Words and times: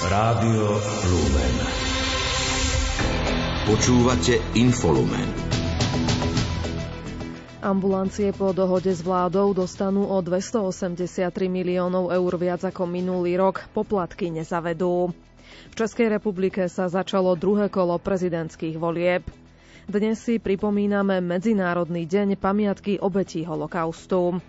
Rádio 0.00 0.80
Lumen. 1.12 1.56
Počúvate 3.68 4.40
Infolumen. 4.56 5.28
Ambulancie 7.60 8.32
po 8.32 8.56
dohode 8.56 8.96
s 8.96 9.04
vládou 9.04 9.52
dostanú 9.52 10.08
o 10.08 10.16
283 10.24 11.28
miliónov 11.52 12.16
eur 12.16 12.32
viac 12.40 12.64
ako 12.64 12.88
minulý 12.88 13.36
rok. 13.36 13.68
Poplatky 13.76 14.32
nezavedú. 14.32 15.12
V 15.68 15.74
Českej 15.76 16.16
republike 16.16 16.64
sa 16.72 16.88
začalo 16.88 17.36
druhé 17.36 17.68
kolo 17.68 18.00
prezidentských 18.00 18.80
volieb. 18.80 19.28
Dnes 19.84 20.16
si 20.16 20.40
pripomíname 20.40 21.20
Medzinárodný 21.20 22.08
deň 22.08 22.40
pamiatky 22.40 22.96
obetí 23.04 23.44
holokaustu. 23.44 24.40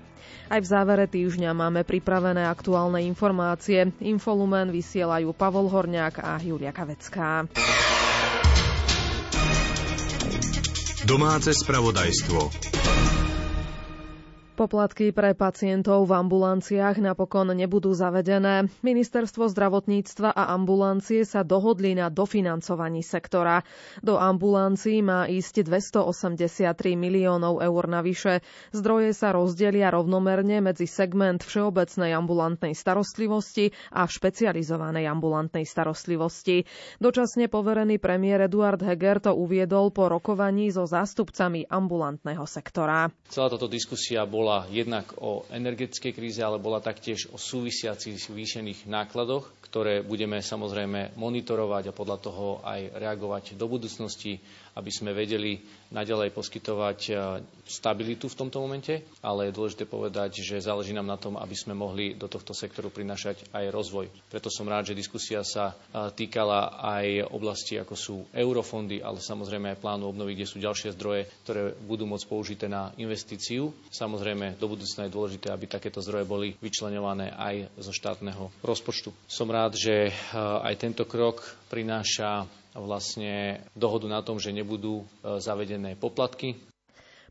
Aj 0.51 0.59
v 0.59 0.67
závere 0.67 1.07
týždňa 1.07 1.55
máme 1.55 1.87
pripravené 1.87 2.43
aktuálne 2.43 2.99
informácie. 3.07 3.87
Infolumen 4.03 4.67
vysielajú 4.67 5.31
Pavol 5.31 5.71
Horniak 5.71 6.19
a 6.19 6.35
Julia 6.43 6.75
Kavecká. 6.75 7.47
Domáce 11.07 11.55
spravodajstvo. 11.55 12.80
Poplatky 14.61 15.09
pre 15.09 15.33
pacientov 15.33 16.05
v 16.05 16.21
ambulanciách 16.21 17.01
napokon 17.01 17.49
nebudú 17.49 17.97
zavedené. 17.97 18.69
Ministerstvo 18.85 19.49
zdravotníctva 19.49 20.29
a 20.37 20.53
ambulancie 20.53 21.25
sa 21.25 21.41
dohodli 21.41 21.97
na 21.97 22.13
dofinancovaní 22.13 23.01
sektora. 23.01 23.65
Do 24.05 24.21
ambulancií 24.21 25.01
má 25.01 25.25
ísť 25.25 25.65
283 25.65 26.77
miliónov 26.93 27.57
eur 27.57 27.89
navyše. 27.89 28.45
Zdroje 28.69 29.17
sa 29.17 29.33
rozdelia 29.33 29.89
rovnomerne 29.89 30.61
medzi 30.61 30.85
segment 30.85 31.41
všeobecnej 31.41 32.13
ambulantnej 32.13 32.77
starostlivosti 32.77 33.73
a 33.89 34.05
špecializovanej 34.05 35.09
ambulantnej 35.09 35.65
starostlivosti. 35.65 36.69
Dočasne 37.01 37.49
poverený 37.49 37.97
premiér 37.97 38.45
Eduard 38.45 38.85
Heger 38.85 39.25
to 39.25 39.33
uviedol 39.33 39.89
po 39.89 40.05
rokovaní 40.05 40.69
so 40.69 40.85
zástupcami 40.85 41.65
ambulantného 41.65 42.45
sektora. 42.45 43.09
Celá 43.25 43.49
táto 43.49 43.65
diskusia 43.65 44.21
bola 44.29 44.50
bola 44.51 44.67
jednak 44.67 45.07
o 45.23 45.47
energetickej 45.47 46.11
kríze, 46.11 46.43
ale 46.43 46.59
bola 46.59 46.83
taktiež 46.83 47.31
o 47.31 47.39
súvisiacich 47.39 48.19
zvýšených 48.19 48.83
nákladoch, 48.83 49.47
ktoré 49.63 50.03
budeme 50.03 50.43
samozrejme 50.43 51.15
monitorovať 51.15 51.87
a 51.87 51.95
podľa 51.95 52.17
toho 52.19 52.59
aj 52.59 52.99
reagovať 52.99 53.55
do 53.55 53.71
budúcnosti, 53.71 54.43
aby 54.77 54.91
sme 54.91 55.15
vedeli 55.15 55.57
naďalej 55.89 56.29
poskytovať 56.35 56.99
e, 57.07 57.13
stabilitu 57.65 58.29
v 58.29 58.37
tomto 58.37 58.61
momente, 58.61 59.01
ale 59.23 59.49
je 59.49 59.57
dôležité 59.57 59.89
povedať, 59.89 60.43
že 60.43 60.61
záleží 60.61 60.93
nám 60.93 61.09
na 61.09 61.17
tom, 61.17 61.39
aby 61.39 61.55
sme 61.57 61.73
mohli 61.73 62.13
do 62.13 62.29
tohto 62.29 62.53
sektoru 62.53 62.91
prinašať 62.93 63.49
aj 63.55 63.65
rozvoj. 63.73 64.07
Preto 64.29 64.51
som 64.53 64.69
rád, 64.69 64.91
že 64.91 64.99
diskusia 64.99 65.41
sa 65.41 65.73
e, 65.73 66.13
týkala 66.13 66.77
aj 66.77 67.31
oblasti, 67.33 67.79
ako 67.79 67.95
sú 67.97 68.15
eurofondy, 68.35 68.99
ale 68.99 69.23
samozrejme 69.23 69.73
aj 69.73 69.81
plánu 69.81 70.05
obnovy, 70.11 70.35
kde 70.35 70.47
sú 70.47 70.61
ďalšie 70.61 70.93
zdroje, 70.93 71.25
ktoré 71.47 71.73
budú 71.87 72.05
môcť 72.05 72.27
použité 72.27 72.65
na 72.67 72.91
investíciu. 72.99 73.73
Samozrejme, 73.89 74.59
do 74.61 74.67
budúcna 74.67 75.07
je 75.07 75.15
dôležité, 75.15 75.47
aby 75.49 75.65
takéto 75.65 76.03
zdroje 76.03 76.27
boli 76.27 76.53
vyčlenované 76.59 77.31
aj 77.33 77.71
zo 77.79 77.91
štátneho 77.95 78.51
rozpočtu. 78.61 79.11
Som 79.25 79.47
rád, 79.49 79.61
rád, 79.61 79.77
že 79.77 79.95
eh, 80.09 80.13
aj 80.35 80.73
tento 80.81 81.05
krok 81.05 81.45
prináša 81.69 82.49
vlastne 82.75 83.63
dohodu 83.75 84.07
na 84.07 84.23
tom, 84.23 84.39
že 84.39 84.55
nebudú 84.55 85.03
eh, 85.03 85.39
zavedené 85.43 85.99
poplatky 85.99 86.70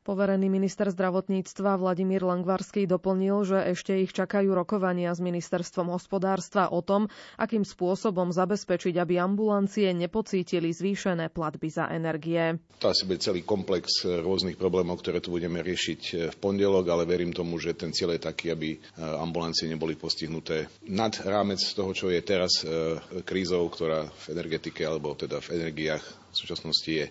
Poverený 0.01 0.49
minister 0.49 0.89
zdravotníctva 0.89 1.77
Vladimír 1.77 2.25
Langvarský 2.25 2.89
doplnil, 2.89 3.45
že 3.45 3.59
ešte 3.77 4.01
ich 4.01 4.17
čakajú 4.17 4.49
rokovania 4.57 5.13
s 5.13 5.21
ministerstvom 5.21 5.93
hospodárstva 5.93 6.73
o 6.73 6.81
tom, 6.81 7.13
akým 7.37 7.69
spôsobom 7.69 8.33
zabezpečiť, 8.33 8.97
aby 8.97 9.21
ambulancie 9.21 9.93
nepocítili 9.93 10.73
zvýšené 10.73 11.29
platby 11.29 11.69
za 11.69 11.93
energie. 11.93 12.57
To 12.81 12.97
asi 12.97 13.05
bude 13.05 13.21
celý 13.21 13.45
komplex 13.45 14.09
rôznych 14.09 14.57
problémov, 14.57 15.05
ktoré 15.05 15.21
tu 15.21 15.37
budeme 15.37 15.61
riešiť 15.61 16.33
v 16.33 16.37
pondelok, 16.41 16.89
ale 16.89 17.05
verím 17.05 17.37
tomu, 17.37 17.61
že 17.61 17.77
ten 17.77 17.93
cieľ 17.93 18.17
je 18.17 18.25
taký, 18.25 18.57
aby 18.57 18.81
ambulancie 18.97 19.69
neboli 19.69 20.01
postihnuté 20.01 20.73
nad 20.89 21.13
rámec 21.21 21.61
toho, 21.77 21.93
čo 21.93 22.09
je 22.09 22.25
teraz 22.25 22.65
e, 22.65 22.97
krízou, 23.23 23.69
ktorá 23.69 24.09
v 24.09 24.25
energetike 24.33 24.81
alebo 24.81 25.13
teda 25.13 25.45
v 25.45 25.61
energiách 25.61 26.03
v 26.03 26.35
súčasnosti 26.35 26.91
je. 26.91 27.07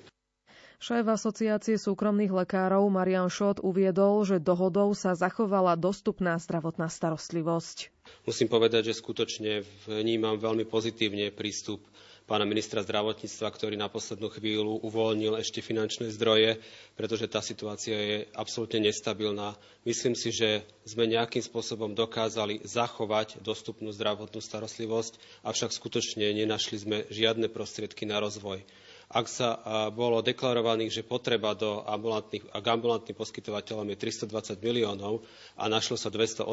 Šéf 0.79 1.03
asociácie 1.11 1.75
súkromných 1.75 2.31
lekárov 2.31 2.87
Marian 2.87 3.27
Šot 3.27 3.59
uviedol, 3.59 4.23
že 4.23 4.39
dohodou 4.39 4.95
sa 4.95 5.11
zachovala 5.11 5.75
dostupná 5.75 6.39
zdravotná 6.39 6.87
starostlivosť. 6.87 7.91
Musím 8.23 8.47
povedať, 8.47 8.87
že 8.87 9.03
skutočne 9.03 9.67
vnímam 9.91 10.39
veľmi 10.39 10.63
pozitívne 10.63 11.35
prístup 11.35 11.83
pána 12.29 12.47
ministra 12.47 12.79
zdravotníctva, 12.79 13.51
ktorý 13.51 13.75
na 13.75 13.91
poslednú 13.91 14.31
chvíľu 14.31 14.79
uvoľnil 14.85 15.35
ešte 15.41 15.59
finančné 15.59 16.15
zdroje, 16.15 16.63
pretože 16.95 17.27
tá 17.27 17.43
situácia 17.43 17.97
je 17.99 18.17
absolútne 18.31 18.85
nestabilná. 18.85 19.59
Myslím 19.83 20.15
si, 20.15 20.31
že 20.31 20.63
sme 20.87 21.11
nejakým 21.11 21.43
spôsobom 21.43 21.91
dokázali 21.91 22.63
zachovať 22.63 23.43
dostupnú 23.43 23.91
zdravotnú 23.91 24.39
starostlivosť, 24.39 25.43
avšak 25.43 25.75
skutočne 25.75 26.31
nenašli 26.31 26.77
sme 26.79 26.97
žiadne 27.11 27.51
prostriedky 27.51 28.07
na 28.07 28.23
rozvoj 28.23 28.63
ak 29.09 29.25
sa 29.25 29.57
bolo 29.89 30.21
deklarovaných, 30.21 31.01
že 31.01 31.07
potreba 31.07 31.57
do 31.57 31.81
ambulantných, 31.81 32.45
k 32.45 32.65
ambulantným 32.69 33.17
poskytovateľom 33.17 33.89
je 33.89 33.97
320 33.97 34.61
miliónov 34.61 35.25
a 35.57 35.65
našlo 35.65 35.97
sa 35.97 36.13
280 36.13 36.45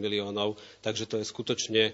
miliónov, 0.00 0.56
takže 0.80 1.04
to 1.04 1.20
je 1.20 1.28
skutočne 1.28 1.82
e, 1.84 1.92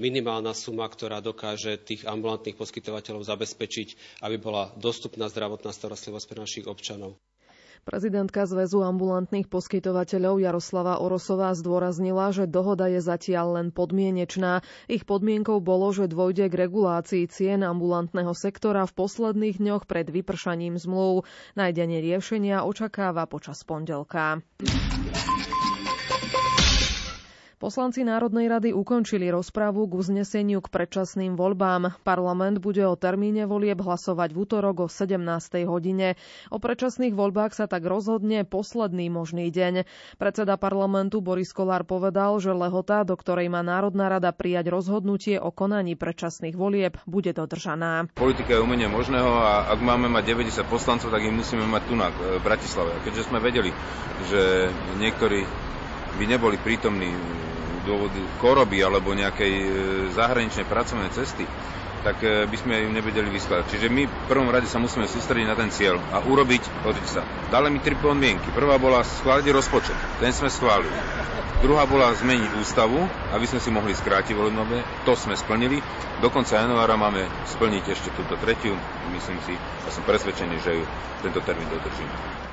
minimálna 0.00 0.56
suma, 0.56 0.88
ktorá 0.88 1.20
dokáže 1.20 1.76
tých 1.76 2.08
ambulantných 2.08 2.56
poskytovateľov 2.56 3.28
zabezpečiť, 3.28 4.20
aby 4.24 4.40
bola 4.40 4.72
dostupná 4.80 5.28
zdravotná 5.28 5.76
starostlivosť 5.76 6.24
pre 6.24 6.38
našich 6.40 6.64
občanov. 6.64 7.20
Prezidentka 7.84 8.48
Zväzu 8.48 8.80
ambulantných 8.80 9.52
poskytovateľov 9.52 10.40
Jaroslava 10.40 11.04
Orosová 11.04 11.52
zdôraznila, 11.52 12.32
že 12.32 12.48
dohoda 12.48 12.88
je 12.88 13.04
zatiaľ 13.04 13.60
len 13.60 13.68
podmienečná. 13.68 14.64
Ich 14.88 15.04
podmienkou 15.04 15.60
bolo, 15.60 15.92
že 15.92 16.08
dôjde 16.08 16.48
k 16.48 16.64
regulácii 16.64 17.28
cien 17.28 17.60
ambulantného 17.60 18.32
sektora 18.32 18.88
v 18.88 18.96
posledných 18.96 19.60
dňoch 19.60 19.84
pred 19.84 20.08
vypršaním 20.08 20.80
zmluv. 20.80 21.28
Nájdenie 21.54 22.00
riešenia 22.00 22.64
očakáva 22.64 23.28
počas 23.28 23.60
pondelka. 23.68 24.40
Poslanci 27.64 28.04
Národnej 28.04 28.52
rady 28.52 28.76
ukončili 28.76 29.32
rozprávu 29.32 29.88
k 29.88 29.96
uzneseniu 29.96 30.60
k 30.60 30.68
predčasným 30.68 31.32
voľbám. 31.32 31.96
Parlament 32.04 32.60
bude 32.60 32.84
o 32.84 32.92
termíne 32.92 33.48
volieb 33.48 33.80
hlasovať 33.80 34.36
v 34.36 34.38
útorok 34.44 34.76
o 34.84 34.88
17. 34.92 35.16
hodine. 35.64 36.20
O 36.52 36.60
predčasných 36.60 37.16
voľbách 37.16 37.56
sa 37.56 37.64
tak 37.64 37.88
rozhodne 37.88 38.44
posledný 38.44 39.08
možný 39.08 39.48
deň. 39.48 39.88
Predseda 40.20 40.60
parlamentu 40.60 41.24
Boris 41.24 41.56
Kolár 41.56 41.88
povedal, 41.88 42.36
že 42.36 42.52
lehota, 42.52 43.00
do 43.00 43.16
ktorej 43.16 43.48
má 43.48 43.64
Národná 43.64 44.12
rada 44.12 44.28
prijať 44.36 44.68
rozhodnutie 44.68 45.40
o 45.40 45.48
konaní 45.48 45.96
predčasných 45.96 46.60
volieb, 46.60 47.00
bude 47.08 47.32
dodržaná. 47.32 48.12
Politika 48.12 48.52
je 48.52 48.60
umenie 48.60 48.92
možného 48.92 49.40
a 49.40 49.72
ak 49.72 49.80
máme 49.80 50.12
mať 50.12 50.36
90 50.36 50.68
poslancov, 50.68 51.08
tak 51.08 51.24
ich 51.24 51.32
musíme 51.32 51.64
mať 51.64 51.82
tu 51.88 51.96
na 51.96 52.12
v 52.12 52.44
Bratislave. 52.44 52.92
Keďže 53.08 53.32
sme 53.32 53.40
vedeli, 53.40 53.72
že 54.28 54.68
niektorí 55.00 55.48
by 56.14 56.24
neboli 56.28 56.60
prítomní 56.60 57.10
dôvodu 57.84 58.20
choroby 58.40 58.80
alebo 58.80 59.12
nejakej 59.12 59.52
e, 59.52 59.68
zahraničnej 60.16 60.66
pracovnej 60.66 61.12
cesty, 61.12 61.44
tak 62.04 62.20
e, 62.20 62.44
by 62.44 62.56
sme 62.60 62.74
ju 62.84 62.90
nevedeli 62.92 63.32
vyskladať. 63.32 63.64
Čiže 63.72 63.88
my 63.88 64.02
v 64.04 64.28
prvom 64.28 64.52
rade 64.52 64.68
sa 64.68 64.76
musíme 64.76 65.08
sústrediť 65.08 65.46
na 65.48 65.56
ten 65.56 65.72
cieľ 65.72 66.00
a 66.12 66.20
urobiť, 66.20 66.84
pozrite 66.84 67.08
sa, 67.08 67.22
dali 67.48 67.72
mi 67.72 67.80
tri 67.80 67.96
podmienky. 67.96 68.52
Prvá 68.52 68.76
bola 68.76 69.00
schváliť 69.00 69.46
rozpočet, 69.48 69.96
ten 70.20 70.32
sme 70.32 70.52
schválili. 70.52 70.92
Druhá 71.64 71.88
bola 71.88 72.12
zmeniť 72.12 72.60
ústavu, 72.60 73.08
aby 73.32 73.48
sme 73.48 73.56
si 73.56 73.72
mohli 73.72 73.96
skrátiť 73.96 74.36
volebné, 74.36 74.84
to 75.08 75.16
sme 75.16 75.32
splnili. 75.32 75.80
Do 76.20 76.28
konca 76.28 76.60
januára 76.60 77.00
máme 77.00 77.24
splniť 77.48 77.84
ešte 77.88 78.12
túto 78.12 78.36
tretiu, 78.36 78.76
myslím 79.16 79.40
si, 79.48 79.56
a 79.56 79.88
som 79.88 80.04
presvedčený, 80.04 80.60
že 80.60 80.76
ju 80.76 80.84
tento 81.24 81.40
termín 81.40 81.72
dodržíme. 81.72 82.43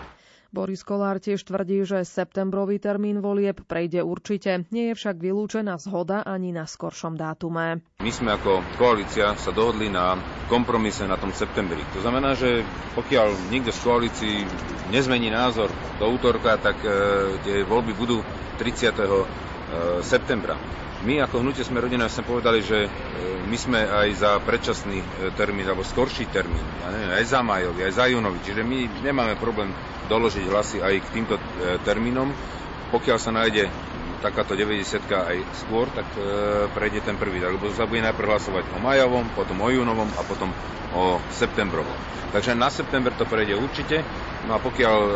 Boris 0.51 0.83
Kolár 0.83 1.23
tiež 1.23 1.47
tvrdí, 1.47 1.87
že 1.87 2.03
septembrový 2.03 2.75
termín 2.75 3.23
volieb 3.23 3.63
prejde 3.63 4.03
určite. 4.03 4.67
Nie 4.67 4.91
je 4.91 4.99
však 4.99 5.23
vylúčená 5.23 5.79
zhoda 5.79 6.27
ani 6.27 6.51
na 6.51 6.67
skoršom 6.67 7.15
dátume. 7.15 7.79
My 8.03 8.11
sme 8.11 8.35
ako 8.35 8.59
koalícia 8.75 9.31
sa 9.39 9.55
dohodli 9.55 9.87
na 9.87 10.19
kompromise 10.51 11.07
na 11.07 11.15
tom 11.15 11.31
septembri. 11.31 11.79
To 11.95 12.03
znamená, 12.03 12.35
že 12.35 12.67
pokiaľ 12.99 13.47
nikto 13.47 13.71
z 13.71 13.79
koalícií 13.79 14.37
nezmení 14.91 15.31
názor 15.31 15.71
do 16.03 16.05
útorka, 16.11 16.59
tak 16.59 16.83
e, 16.83 16.91
tie 17.47 17.57
voľby 17.63 17.95
budú 17.95 18.19
30. 18.59 18.91
E, 18.91 19.07
septembra. 20.03 20.59
My 21.01 21.17
ako 21.23 21.41
hnutie 21.41 21.65
sme 21.65 21.81
rodina 21.81 22.11
sme 22.11 22.27
povedali, 22.27 22.59
že 22.59 22.85
e, 22.85 22.89
my 23.47 23.57
sme 23.57 23.79
aj 23.87 24.07
za 24.19 24.31
predčasný 24.43 24.99
e, 24.99 25.05
termín 25.33 25.63
alebo 25.63 25.87
skorší 25.87 26.27
termín, 26.29 26.61
ja 26.83 27.17
aj 27.17 27.25
za 27.25 27.39
majový, 27.39 27.87
aj 27.87 27.93
za 27.97 28.05
júnový, 28.11 28.37
čiže 28.43 28.61
my 28.61 29.01
nemáme 29.01 29.33
problém 29.39 29.73
doložiť 30.11 30.45
hlasy 30.51 30.77
aj 30.83 30.93
k 30.99 31.11
týmto 31.15 31.39
e, 31.39 31.79
termínom. 31.87 32.27
Pokiaľ 32.91 33.17
sa 33.17 33.31
nájde 33.31 33.71
takáto 34.21 34.53
90 34.53 35.07
aj 35.09 35.37
skôr, 35.65 35.87
tak 35.95 36.05
e, 36.13 36.21
prejde 36.75 37.01
ten 37.07 37.17
prvý, 37.17 37.41
lebo 37.41 37.71
sa 37.73 37.89
bude 37.89 38.05
najprv 38.05 38.27
hlasovať 38.29 38.63
o 38.75 38.79
majovom, 38.83 39.25
potom 39.33 39.57
o 39.63 39.67
júnovom 39.71 40.07
a 40.13 40.21
potom 40.27 40.53
o 40.93 41.17
septembrovom. 41.33 41.95
Takže 42.31 42.55
na 42.55 42.71
september 42.71 43.11
to 43.11 43.27
prejde 43.27 43.59
určite. 43.59 44.05
No 44.47 44.55
a 44.55 44.59
pokiaľ 44.61 44.97
e, 45.01 45.11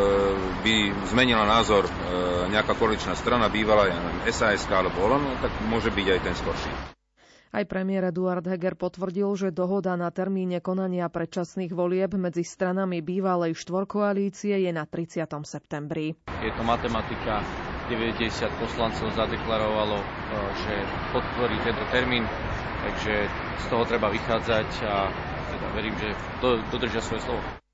by 0.66 0.76
zmenila 1.14 1.46
názor 1.46 1.86
e, 1.86 1.92
nejaká 2.52 2.74
koaličná 2.76 3.14
strana, 3.16 3.48
bývala 3.48 3.88
ja 3.88 3.96
neviem, 3.96 4.34
SAS 4.34 4.66
alebo 4.68 5.06
Olano, 5.06 5.38
tak 5.40 5.54
môže 5.70 5.94
byť 5.94 6.08
aj 6.12 6.20
ten 6.26 6.36
skorší. 6.36 6.95
Aj 7.56 7.64
premiér 7.64 8.12
Eduard 8.12 8.44
Heger 8.44 8.76
potvrdil, 8.76 9.32
že 9.40 9.48
dohoda 9.48 9.96
na 9.96 10.12
termíne 10.12 10.60
konania 10.60 11.08
predčasných 11.08 11.72
volieb 11.72 12.12
medzi 12.20 12.44
stranami 12.44 13.00
bývalej 13.00 13.56
štvorkoalície 13.56 14.60
je 14.60 14.72
na 14.76 14.84
30. 14.84 15.24
septembri. 15.48 16.20
Je 16.44 16.52
to 16.52 16.64
matematika. 16.68 17.40
90 17.88 18.28
poslancov 18.60 19.08
zadeklarovalo, 19.16 20.04
e, 20.04 20.06
že 20.68 20.74
podporí 21.16 21.56
tento 21.64 21.86
termín, 21.96 22.28
takže 22.84 23.32
z 23.32 23.66
toho 23.72 23.88
treba 23.88 24.12
vychádzať 24.12 24.70
a 24.84 25.08
teda 25.56 25.68
verím, 25.80 25.96
že 25.96 26.12
dodržia 26.76 27.00
svoje 27.00 27.24
slovo. 27.24 27.65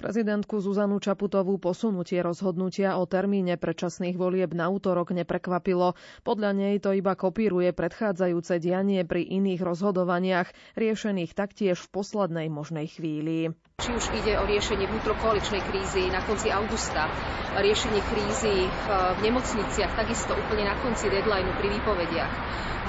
Prezidentku 0.00 0.64
Zuzanu 0.64 0.96
Čaputovú 0.96 1.60
posunutie 1.60 2.24
rozhodnutia 2.24 2.96
o 2.96 3.04
termíne 3.04 3.60
predčasných 3.60 4.16
volieb 4.16 4.56
na 4.56 4.72
útorok 4.72 5.12
neprekvapilo. 5.12 5.92
Podľa 6.24 6.50
nej 6.56 6.80
to 6.80 6.96
iba 6.96 7.12
kopíruje 7.12 7.76
predchádzajúce 7.76 8.64
dianie 8.64 9.04
pri 9.04 9.28
iných 9.28 9.60
rozhodovaniach, 9.60 10.48
riešených 10.74 11.36
taktiež 11.36 11.76
v 11.84 11.92
poslednej 11.92 12.48
možnej 12.48 12.88
chvíli. 12.88 13.52
Či 13.80 13.96
už 13.96 14.12
ide 14.12 14.36
o 14.36 14.44
riešenie 14.44 14.84
vnútrokoaličnej 14.84 15.64
krízy 15.64 16.12
na 16.12 16.20
konci 16.20 16.52
augusta, 16.52 17.08
riešenie 17.56 18.04
krízy 18.04 18.68
v 18.68 18.88
nemocniciach, 19.24 19.96
takisto 19.96 20.36
úplne 20.36 20.68
na 20.68 20.76
konci 20.76 21.08
deadlineu 21.08 21.56
pri 21.56 21.80
výpovediach, 21.80 22.32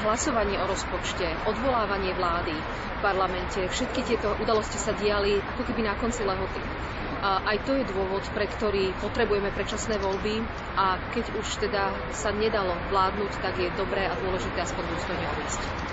hlasovanie 0.04 0.60
o 0.60 0.68
rozpočte, 0.68 1.32
odvolávanie 1.48 2.12
vlády 2.12 2.60
v 2.60 3.00
parlamente, 3.00 3.64
všetky 3.72 4.04
tieto 4.04 4.36
udalosti 4.36 4.76
sa 4.76 4.92
diali 4.92 5.40
ako 5.56 5.64
keby 5.64 5.88
na 5.88 5.96
konci 5.96 6.28
lehoty. 6.28 6.60
A 7.22 7.56
aj 7.56 7.58
to 7.70 7.78
je 7.78 7.86
dôvod, 7.86 8.26
pre 8.34 8.50
ktorý 8.50 8.98
potrebujeme 8.98 9.54
predčasné 9.54 9.96
voľby 9.96 10.42
a 10.74 10.98
keď 11.14 11.38
už 11.38 11.48
teda 11.62 11.94
sa 12.12 12.34
nedalo 12.34 12.76
vládnuť, 12.90 13.32
tak 13.40 13.62
je 13.62 13.70
dobré 13.78 14.10
a 14.10 14.18
dôležité 14.18 14.66
aspoň 14.66 14.92
dôstojne 14.92 15.30
odísť. 15.30 15.91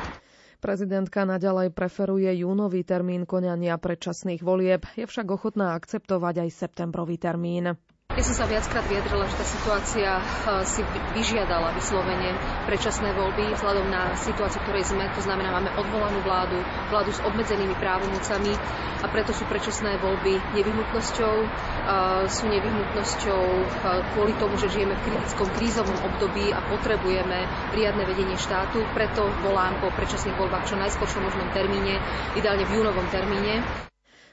Prezidentka 0.58 1.22
naďalej 1.22 1.70
preferuje 1.70 2.42
júnový 2.42 2.82
termín 2.82 3.22
konania 3.24 3.78
predčasných 3.78 4.42
volieb, 4.42 4.82
je 4.98 5.06
však 5.06 5.30
ochotná 5.30 5.78
akceptovať 5.78 6.42
aj 6.42 6.50
septembrový 6.50 7.14
termín. 7.14 7.78
Ja 8.18 8.26
som 8.26 8.34
sa 8.34 8.50
viackrát 8.50 8.82
vyjadrila, 8.90 9.30
že 9.30 9.38
tá 9.38 9.46
situácia 9.46 10.10
eh, 10.18 10.66
si 10.66 10.82
vyžiadala 11.14 11.70
vyslovene 11.78 12.34
predčasné 12.66 13.14
voľby 13.14 13.54
vzhľadom 13.54 13.86
na 13.86 14.10
situáciu, 14.18 14.58
ktorej 14.66 14.90
sme. 14.90 15.06
To 15.14 15.22
znamená, 15.22 15.54
máme 15.54 15.70
odvolanú 15.78 16.18
vládu, 16.26 16.58
vládu 16.90 17.14
s 17.14 17.22
obmedzenými 17.22 17.78
právomocami 17.78 18.58
a 18.98 19.06
preto 19.06 19.30
sú 19.30 19.46
predčasné 19.46 20.02
voľby 20.02 20.34
nevyhnutnosťou. 20.50 21.36
Eh, 21.46 22.26
sú 22.26 22.50
nevyhnutnosťou 22.50 23.42
eh, 23.54 24.02
kvôli 24.10 24.34
tomu, 24.42 24.58
že 24.58 24.66
žijeme 24.66 24.98
v 24.98 25.14
kritickom 25.14 25.46
krízovom 25.54 26.02
období 26.02 26.50
a 26.50 26.58
potrebujeme 26.74 27.46
riadne 27.70 28.02
vedenie 28.02 28.34
štátu. 28.34 28.82
Preto 28.98 29.30
volám 29.46 29.78
po 29.78 29.94
predčasných 29.94 30.34
voľbách 30.34 30.66
čo 30.66 30.74
najskôršom 30.74 31.22
možnom 31.22 31.54
termíne, 31.54 32.02
ideálne 32.34 32.66
v 32.66 32.82
júnovom 32.82 33.06
termíne. 33.14 33.62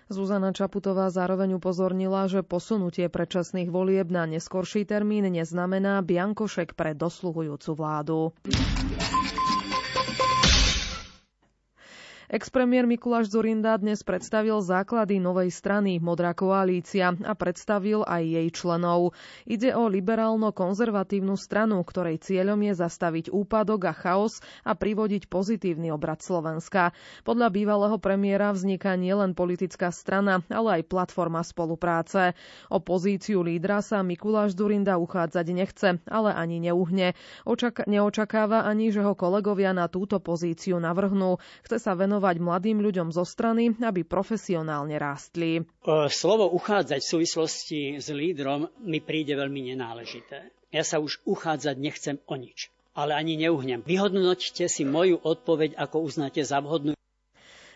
Zuzana 0.06 0.54
Čaputová 0.54 1.10
zároveň 1.10 1.58
upozornila, 1.58 2.30
že 2.30 2.46
posunutie 2.46 3.10
predčasných 3.10 3.74
volieb 3.74 4.06
na 4.14 4.30
neskorší 4.30 4.86
termín 4.86 5.26
neznamená 5.34 6.06
biankošek 6.06 6.78
pre 6.78 6.94
dosluhujúcu 6.94 7.72
vládu. 7.74 8.20
Expremiér 12.36 12.84
Mikuláš 12.84 13.32
Zurinda 13.32 13.80
dnes 13.80 14.04
predstavil 14.04 14.60
základy 14.60 15.24
novej 15.24 15.56
strany 15.56 16.04
Modrá 16.04 16.36
koalícia 16.36 17.16
a 17.16 17.32
predstavil 17.32 18.04
aj 18.04 18.28
jej 18.28 18.48
členov. 18.52 19.16
Ide 19.48 19.72
o 19.72 19.88
liberálno-konzervatívnu 19.88 21.40
stranu, 21.40 21.80
ktorej 21.88 22.20
cieľom 22.20 22.60
je 22.60 22.74
zastaviť 22.76 23.32
úpadok 23.32 23.88
a 23.88 23.94
chaos 23.96 24.44
a 24.68 24.76
privodiť 24.76 25.32
pozitívny 25.32 25.96
obrad 25.96 26.20
Slovenska. 26.20 26.92
Podľa 27.24 27.56
bývalého 27.56 27.96
premiéra 28.04 28.52
vzniká 28.52 29.00
nielen 29.00 29.32
politická 29.32 29.96
strana, 29.96 30.44
ale 30.52 30.84
aj 30.84 30.92
platforma 30.92 31.40
spolupráce. 31.40 32.36
O 32.68 32.84
pozíciu 32.84 33.48
lídra 33.48 33.80
sa 33.80 34.04
Mikuláš 34.04 34.60
Zurinda 34.60 35.00
uchádzať 35.00 35.46
nechce, 35.56 36.04
ale 36.04 36.36
ani 36.36 36.60
neuhne. 36.68 37.16
Očak- 37.48 37.88
neočakáva 37.88 38.68
ani, 38.68 38.92
že 38.92 39.00
ho 39.00 39.16
kolegovia 39.16 39.72
na 39.72 39.88
túto 39.88 40.20
pozíciu 40.20 40.84
navrhnú. 40.84 41.40
Chce 41.64 41.80
sa 41.80 41.96
venovať 41.96 42.25
venovať 42.26 42.42
mladým 42.42 42.82
ľuďom 42.82 43.14
zo 43.14 43.22
strany, 43.22 43.70
aby 43.78 44.02
profesionálne 44.02 44.98
rástli. 44.98 45.62
Slovo 46.10 46.50
uchádzať 46.58 46.98
v 47.06 47.12
súvislosti 47.14 47.80
s 48.02 48.10
lídrom 48.10 48.66
mi 48.82 48.98
príde 48.98 49.38
veľmi 49.38 49.70
nenáležité. 49.70 50.50
Ja 50.74 50.82
sa 50.82 50.98
už 50.98 51.22
uchádzať 51.30 51.78
nechcem 51.78 52.18
o 52.26 52.34
nič 52.34 52.74
ale 52.96 53.12
ani 53.12 53.36
neuhnem. 53.36 53.84
Vyhodnoťte 53.84 54.72
si 54.72 54.88
moju 54.88 55.20
odpoveď, 55.20 55.76
ako 55.76 56.08
uznáte 56.08 56.40
za 56.48 56.64
vhodnú. 56.64 56.96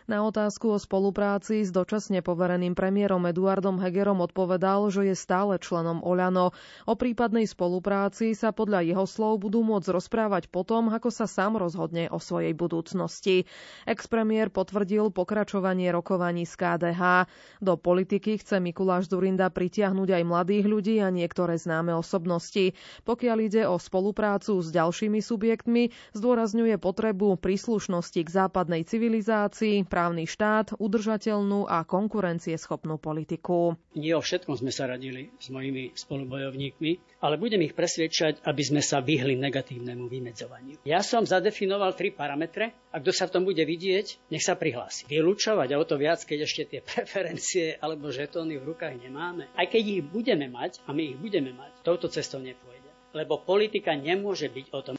Na 0.09 0.25
otázku 0.25 0.73
o 0.73 0.81
spolupráci 0.81 1.61
s 1.61 1.69
dočasne 1.69 2.25
povereným 2.25 2.73
premiérom 2.73 3.29
Eduardom 3.29 3.77
Hegerom 3.77 4.25
odpovedal, 4.25 4.89
že 4.89 5.06
je 5.06 5.13
stále 5.13 5.61
členom 5.61 6.01
Oľano. 6.01 6.50
O 6.89 6.97
prípadnej 6.97 7.45
spolupráci 7.45 8.33
sa 8.33 8.50
podľa 8.50 8.89
jeho 8.89 9.06
slov 9.06 9.45
budú 9.45 9.61
môcť 9.61 9.94
rozprávať 9.94 10.50
potom, 10.50 10.89
ako 10.89 11.13
sa 11.13 11.29
sám 11.29 11.61
rozhodne 11.61 12.09
o 12.09 12.17
svojej 12.17 12.57
budúcnosti. 12.57 13.45
Expremiér 13.85 14.50
potvrdil 14.50 15.13
pokračovanie 15.13 15.94
rokovaní 15.94 16.50
z 16.50 16.57
KDH. 16.57 17.29
Do 17.62 17.77
politiky 17.77 18.41
chce 18.41 18.57
Mikuláš 18.57 19.13
Zurinda 19.13 19.53
pritiahnuť 19.53 20.09
aj 20.09 20.23
mladých 20.25 20.65
ľudí 20.65 20.95
a 21.05 21.13
niektoré 21.13 21.62
známe 21.62 21.94
osobnosti. 21.94 22.73
Pokiaľ 23.05 23.38
ide 23.45 23.69
o 23.69 23.77
spoluprácu 23.77 24.57
s 24.57 24.73
ďalšími 24.73 25.21
subjektmi, 25.21 25.94
zdôrazňuje 26.17 26.81
potrebu 26.81 27.38
príslušnosti 27.38 28.25
k 28.25 28.29
západnej 28.33 28.81
civilizácii, 28.89 29.85
právny 30.00 30.24
štát, 30.24 30.80
udržateľnú 30.80 31.68
a 31.68 31.84
konkurencieschopnú 31.84 33.04
politiku. 33.04 33.75
Nie 34.00 34.16
o 34.16 34.24
všetkom 34.24 34.56
sme 34.56 34.72
sa 34.72 34.88
radili 34.88 35.28
s 35.36 35.51
mojimi 35.51 35.92
spolubojovníkmi, 35.92 37.19
ale 37.19 37.36
budem 37.36 37.68
ich 37.68 37.75
presviečať, 37.75 38.48
aby 38.48 38.63
sme 38.63 38.80
sa 38.80 39.04
vyhli 39.04 39.36
negatívnemu 39.36 40.07
vymedzovaniu. 40.07 40.80
Ja 40.88 41.04
som 41.04 41.28
zadefinoval 41.28 42.00
tri 42.00 42.16
parametre 42.16 42.72
a 42.96 43.04
kto 43.04 43.12
sa 43.12 43.28
v 43.28 43.34
tom 43.36 43.44
bude 43.44 43.60
vidieť, 43.60 44.32
nech 44.32 44.39
sa 44.39 44.56
prihlási. 44.56 45.03
Vylúčovať 45.12 45.75
a 45.75 45.79
o 45.84 45.84
to 45.84 46.00
viac, 46.00 46.24
keď 46.24 46.48
ešte 46.48 46.63
tie 46.72 46.79
preferencie 46.96 47.75
alebo 47.84 48.08
žetóny 48.08 48.56
v 48.56 48.72
rukách 48.72 49.03
nemáme. 49.03 49.51
Aj 49.51 49.68
keď 49.68 50.00
ich 50.00 50.03
budeme 50.08 50.48
mať, 50.48 50.79
a 50.88 50.96
my 50.96 51.12
ich 51.12 51.20
budeme 51.20 51.51
mať, 51.51 51.84
touto 51.84 52.08
cestou 52.08 52.39
nepôjde. 52.39 52.88
Lebo 53.12 53.44
politika 53.44 53.91
nemôže 54.00 54.48
byť 54.48 54.65
o 54.72 54.79
tom, 54.79 54.96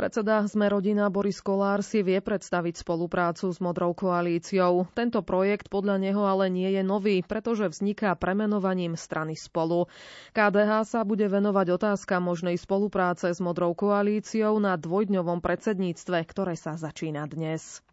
Predseda 0.00 0.40
Sme 0.48 0.72
rodina 0.72 1.12
Boris 1.12 1.44
Kolár 1.44 1.84
si 1.84 2.00
vie 2.00 2.24
predstaviť 2.24 2.80
spoluprácu 2.80 3.52
s 3.52 3.60
Modrou 3.60 3.92
koalíciou. 3.92 4.88
Tento 4.96 5.20
projekt 5.20 5.68
podľa 5.68 6.00
neho 6.00 6.24
ale 6.24 6.48
nie 6.48 6.72
je 6.72 6.80
nový, 6.80 7.20
pretože 7.20 7.68
vzniká 7.68 8.16
premenovaním 8.16 8.96
strany 8.96 9.36
spolu. 9.36 9.92
KDH 10.32 10.88
sa 10.88 11.04
bude 11.04 11.28
venovať 11.28 11.76
otázka 11.76 12.16
možnej 12.16 12.56
spolupráce 12.56 13.28
s 13.28 13.44
Modrou 13.44 13.76
koalíciou 13.76 14.56
na 14.56 14.80
dvojdňovom 14.80 15.44
predsedníctve, 15.44 16.24
ktoré 16.24 16.56
sa 16.56 16.80
začína 16.80 17.28
dnes. 17.28 17.84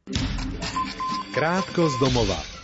Krátko 1.35 1.91
z 1.91 1.95
domova. 1.99 2.56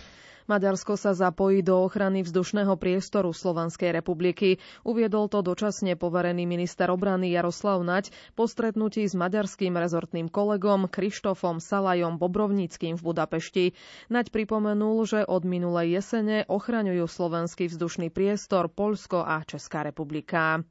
Maďarsko 0.45 0.99
sa 0.99 1.15
zapojí 1.15 1.63
do 1.63 1.87
ochrany 1.87 2.25
vzdušného 2.25 2.75
priestoru 2.75 3.31
Slovenskej 3.31 3.95
republiky. 3.95 4.59
Uviedol 4.83 5.31
to 5.31 5.39
dočasne 5.39 5.95
poverený 5.95 6.43
minister 6.43 6.91
obrany 6.91 7.31
Jaroslav 7.31 7.79
Nať 7.85 8.11
po 8.35 8.49
stretnutí 8.49 9.07
s 9.07 9.15
maďarským 9.15 9.77
rezortným 9.79 10.27
kolegom 10.27 10.91
Krištofom 10.91 11.63
Salajom 11.63 12.19
Bobrovnickým 12.19 12.99
v 12.99 13.05
Budapešti. 13.05 13.65
Nať 14.11 14.35
pripomenul, 14.35 14.97
že 15.07 15.19
od 15.23 15.47
minulej 15.47 16.01
jesene 16.01 16.43
ochraňujú 16.51 17.07
slovenský 17.07 17.71
vzdušný 17.71 18.11
priestor 18.11 18.67
Poľsko 18.67 19.23
a 19.23 19.39
Česká 19.47 19.87
republika. 19.87 20.65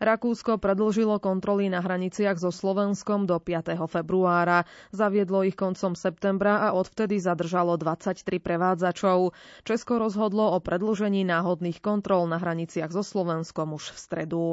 Rakúsko 0.00 0.56
predlžilo 0.56 1.20
kontroly 1.20 1.68
na 1.68 1.84
hraniciach 1.84 2.40
so 2.40 2.48
Slovenskom 2.48 3.28
do 3.28 3.36
5. 3.36 3.76
februára. 3.84 4.64
Zaviedlo 4.96 5.44
ich 5.44 5.52
koncom 5.52 5.92
septembra 5.92 6.64
a 6.64 6.72
odvtedy 6.72 7.20
zadržalo 7.20 7.76
23 7.76 8.24
prevádzačov. 8.40 9.36
Česko 9.68 10.00
rozhodlo 10.00 10.56
o 10.56 10.58
predlžení 10.64 11.28
náhodných 11.28 11.84
kontrol 11.84 12.24
na 12.24 12.40
hraniciach 12.40 12.88
so 12.88 13.04
Slovenskom 13.04 13.76
už 13.76 13.92
v 13.92 13.98
stredu. 14.00 14.44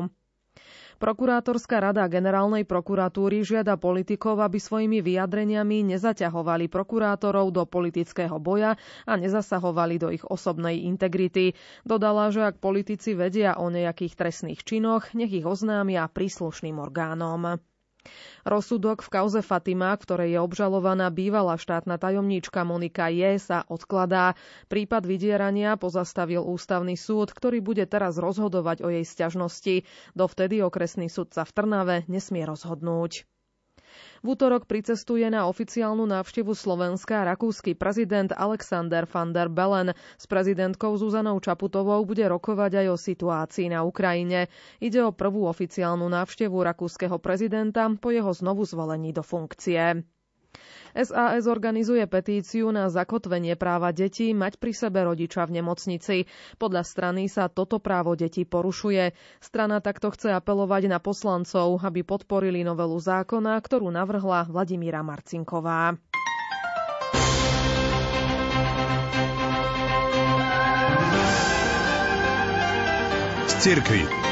Prokurátorská 0.98 1.78
rada 1.78 2.10
generálnej 2.10 2.66
prokuratúry 2.66 3.46
žiada 3.46 3.78
politikov, 3.78 4.42
aby 4.42 4.58
svojimi 4.58 5.06
vyjadreniami 5.06 5.94
nezaťahovali 5.94 6.66
prokurátorov 6.74 7.54
do 7.54 7.70
politického 7.70 8.42
boja 8.42 8.74
a 9.06 9.14
nezasahovali 9.14 9.96
do 10.02 10.10
ich 10.10 10.26
osobnej 10.26 10.90
integrity. 10.90 11.54
Dodala, 11.86 12.34
že 12.34 12.50
ak 12.50 12.58
politici 12.58 13.14
vedia 13.14 13.62
o 13.62 13.70
nejakých 13.70 14.18
trestných 14.18 14.66
činoch, 14.66 15.14
nech 15.14 15.30
ich 15.30 15.46
oznámia 15.46 16.10
príslušným 16.10 16.82
orgánom. 16.82 17.62
Rozsudok 18.48 19.06
v 19.06 19.10
kauze 19.14 19.42
Fatima, 19.46 19.94
ktorej 19.94 20.36
je 20.36 20.40
obžalovaná 20.42 21.14
bývalá 21.14 21.60
štátna 21.60 22.00
tajomníčka 22.02 22.66
Monika 22.66 23.12
Je, 23.14 23.38
sa 23.38 23.68
odkladá. 23.70 24.34
Prípad 24.68 25.06
vydierania 25.06 25.78
pozastavil 25.78 26.42
ústavný 26.42 26.98
súd, 26.98 27.32
ktorý 27.32 27.62
bude 27.62 27.86
teraz 27.86 28.18
rozhodovať 28.18 28.84
o 28.84 28.90
jej 28.90 29.06
sťažnosti. 29.06 29.86
Dovtedy 30.18 30.66
okresný 30.66 31.08
sudca 31.08 31.46
v 31.46 31.52
Trnave 31.54 31.96
nesmie 32.10 32.48
rozhodnúť. 32.48 33.28
V 34.26 34.34
útorok 34.34 34.66
pricestuje 34.66 35.24
na 35.30 35.46
oficiálnu 35.48 36.04
návštevu 36.04 36.52
Slovenska 36.52 37.24
rakúsky 37.24 37.78
prezident 37.78 38.34
Alexander 38.34 39.06
van 39.06 39.32
der 39.32 39.48
Bellen. 39.48 39.94
S 40.18 40.26
prezidentkou 40.26 40.98
Zuzanou 40.98 41.38
Čaputovou 41.40 42.04
bude 42.04 42.26
rokovať 42.26 42.84
aj 42.84 42.88
o 42.92 42.98
situácii 42.98 43.72
na 43.72 43.86
Ukrajine. 43.86 44.50
Ide 44.82 45.06
o 45.06 45.16
prvú 45.16 45.46
oficiálnu 45.48 46.10
návštevu 46.10 46.58
rakúskeho 46.60 47.22
prezidenta 47.22 47.86
po 48.02 48.10
jeho 48.10 48.34
znovu 48.34 48.66
zvolení 48.66 49.14
do 49.14 49.22
funkcie. 49.22 50.04
SAS 50.98 51.46
organizuje 51.46 52.02
petíciu 52.10 52.74
na 52.74 52.90
zakotvenie 52.90 53.54
práva 53.54 53.94
detí 53.94 54.34
mať 54.34 54.58
pri 54.58 54.74
sebe 54.74 55.06
rodiča 55.06 55.46
v 55.46 55.62
nemocnici. 55.62 56.18
Podľa 56.58 56.82
strany 56.82 57.30
sa 57.30 57.50
toto 57.54 57.78
právo 57.78 58.18
detí 58.18 58.50
porušuje. 58.50 59.14
Strana 59.38 59.78
takto 59.78 60.10
chce 60.10 60.34
apelovať 60.34 60.90
na 60.90 60.98
poslancov, 60.98 61.78
aby 61.86 62.02
podporili 62.02 62.66
novelu 62.66 62.98
zákona, 62.98 63.62
ktorú 63.62 63.94
navrhla 63.94 64.50
Vladimíra 64.50 65.06
Marcinková. 65.06 65.96
Z. 73.58 74.27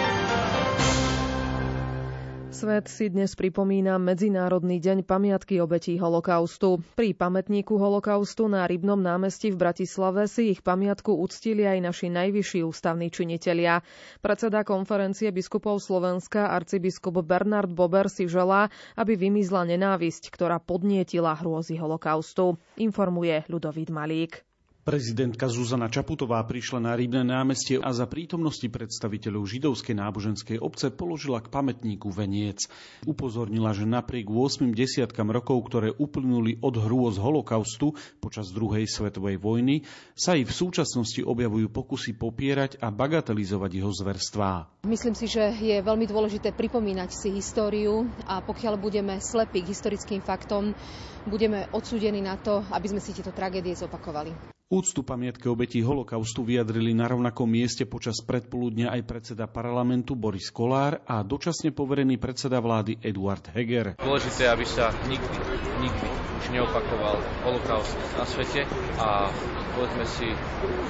Svet 2.65 2.89
si 2.89 3.13
dnes 3.13 3.29
pripomína 3.37 4.01
Medzinárodný 4.01 4.81
deň 4.81 5.05
pamiatky 5.05 5.61
obetí 5.61 6.01
holokaustu. 6.01 6.81
Pri 6.97 7.13
pamätníku 7.13 7.77
holokaustu 7.77 8.49
na 8.49 8.65
Rybnom 8.65 8.97
námestí 9.05 9.53
v 9.53 9.61
Bratislave 9.61 10.25
si 10.25 10.49
ich 10.49 10.65
pamiatku 10.65 11.13
uctili 11.13 11.61
aj 11.61 11.77
naši 11.85 12.09
najvyšší 12.09 12.65
ústavní 12.65 13.13
činitelia. 13.13 13.85
Predseda 14.17 14.65
konferencie 14.65 15.29
biskupov 15.29 15.77
Slovenska 15.77 16.49
arcibiskup 16.49 17.21
Bernard 17.21 17.69
Bober 17.69 18.09
si 18.09 18.25
želá, 18.25 18.73
aby 18.97 19.13
vymizla 19.13 19.61
nenávisť, 19.69 20.33
ktorá 20.33 20.57
podnietila 20.57 21.37
hrôzy 21.37 21.77
holokaustu. 21.77 22.57
Informuje 22.81 23.45
Ľudovít 23.45 23.93
Malík. 23.93 24.41
Prezidentka 24.85 25.49
Zuzana 25.49 25.89
Čaputová 25.89 26.45
prišla 26.45 26.77
na 26.77 26.93
Rybné 26.93 27.25
námestie 27.25 27.81
a 27.81 27.89
za 27.89 28.05
prítomnosti 28.05 28.69
predstaviteľov 28.69 29.49
židovskej 29.49 29.97
náboženskej 29.97 30.61
obce 30.61 30.93
položila 30.93 31.41
k 31.41 31.49
pamätníku 31.49 32.13
veniec. 32.13 32.69
Upozornila, 33.01 33.73
že 33.73 33.89
napriek 33.89 34.29
8 34.29 34.77
desiatkam 34.77 35.33
rokov, 35.33 35.65
ktoré 35.65 35.89
uplynuli 35.89 36.61
od 36.61 36.77
hrôz 36.77 37.17
holokaustu 37.17 37.97
počas 38.21 38.53
druhej 38.53 38.85
svetovej 38.85 39.41
vojny, 39.41 39.89
sa 40.13 40.37
i 40.37 40.45
v 40.45 40.53
súčasnosti 40.53 41.25
objavujú 41.25 41.65
pokusy 41.73 42.13
popierať 42.13 42.77
a 42.77 42.93
bagatelizovať 42.93 43.71
jeho 43.81 43.89
zverstvá. 43.89 44.85
Myslím 44.85 45.17
si, 45.17 45.25
že 45.25 45.49
je 45.65 45.81
veľmi 45.81 46.05
dôležité 46.05 46.53
pripomínať 46.53 47.09
si 47.09 47.33
históriu 47.33 48.05
a 48.29 48.37
pokiaľ 48.37 48.77
budeme 48.77 49.17
slepí 49.17 49.65
k 49.65 49.73
historickým 49.73 50.21
faktom, 50.21 50.77
budeme 51.25 51.65
odsúdení 51.73 52.21
na 52.21 52.37
to, 52.37 52.61
aby 52.69 52.85
sme 52.93 53.01
si 53.01 53.17
tieto 53.17 53.33
tragédie 53.33 53.73
zopakovali. 53.73 54.54
Úctu 54.75 55.07
pamiatke 55.07 55.47
obetí 55.47 55.79
holokaustu 55.79 56.43
vyjadrili 56.43 56.91
na 56.91 57.07
rovnakom 57.07 57.47
mieste 57.47 57.87
počas 57.87 58.19
predpoludnia 58.19 58.91
aj 58.91 59.07
predseda 59.07 59.47
parlamentu 59.47 60.19
Boris 60.19 60.51
Kolár 60.51 60.99
a 61.07 61.23
dočasne 61.23 61.71
poverený 61.71 62.19
predseda 62.19 62.59
vlády 62.59 62.99
Eduard 62.99 63.55
Heger. 63.55 63.95
Dôležité, 63.95 64.51
aby 64.51 64.67
sa 64.67 64.91
nikdy, 65.07 65.37
nikdy 65.79 66.07
už 66.43 66.45
neopakoval 66.51 67.23
holokaust 67.47 67.95
na 68.19 68.27
svete 68.27 68.67
a 68.99 69.31
povedzme 69.79 70.03
si 70.11 70.27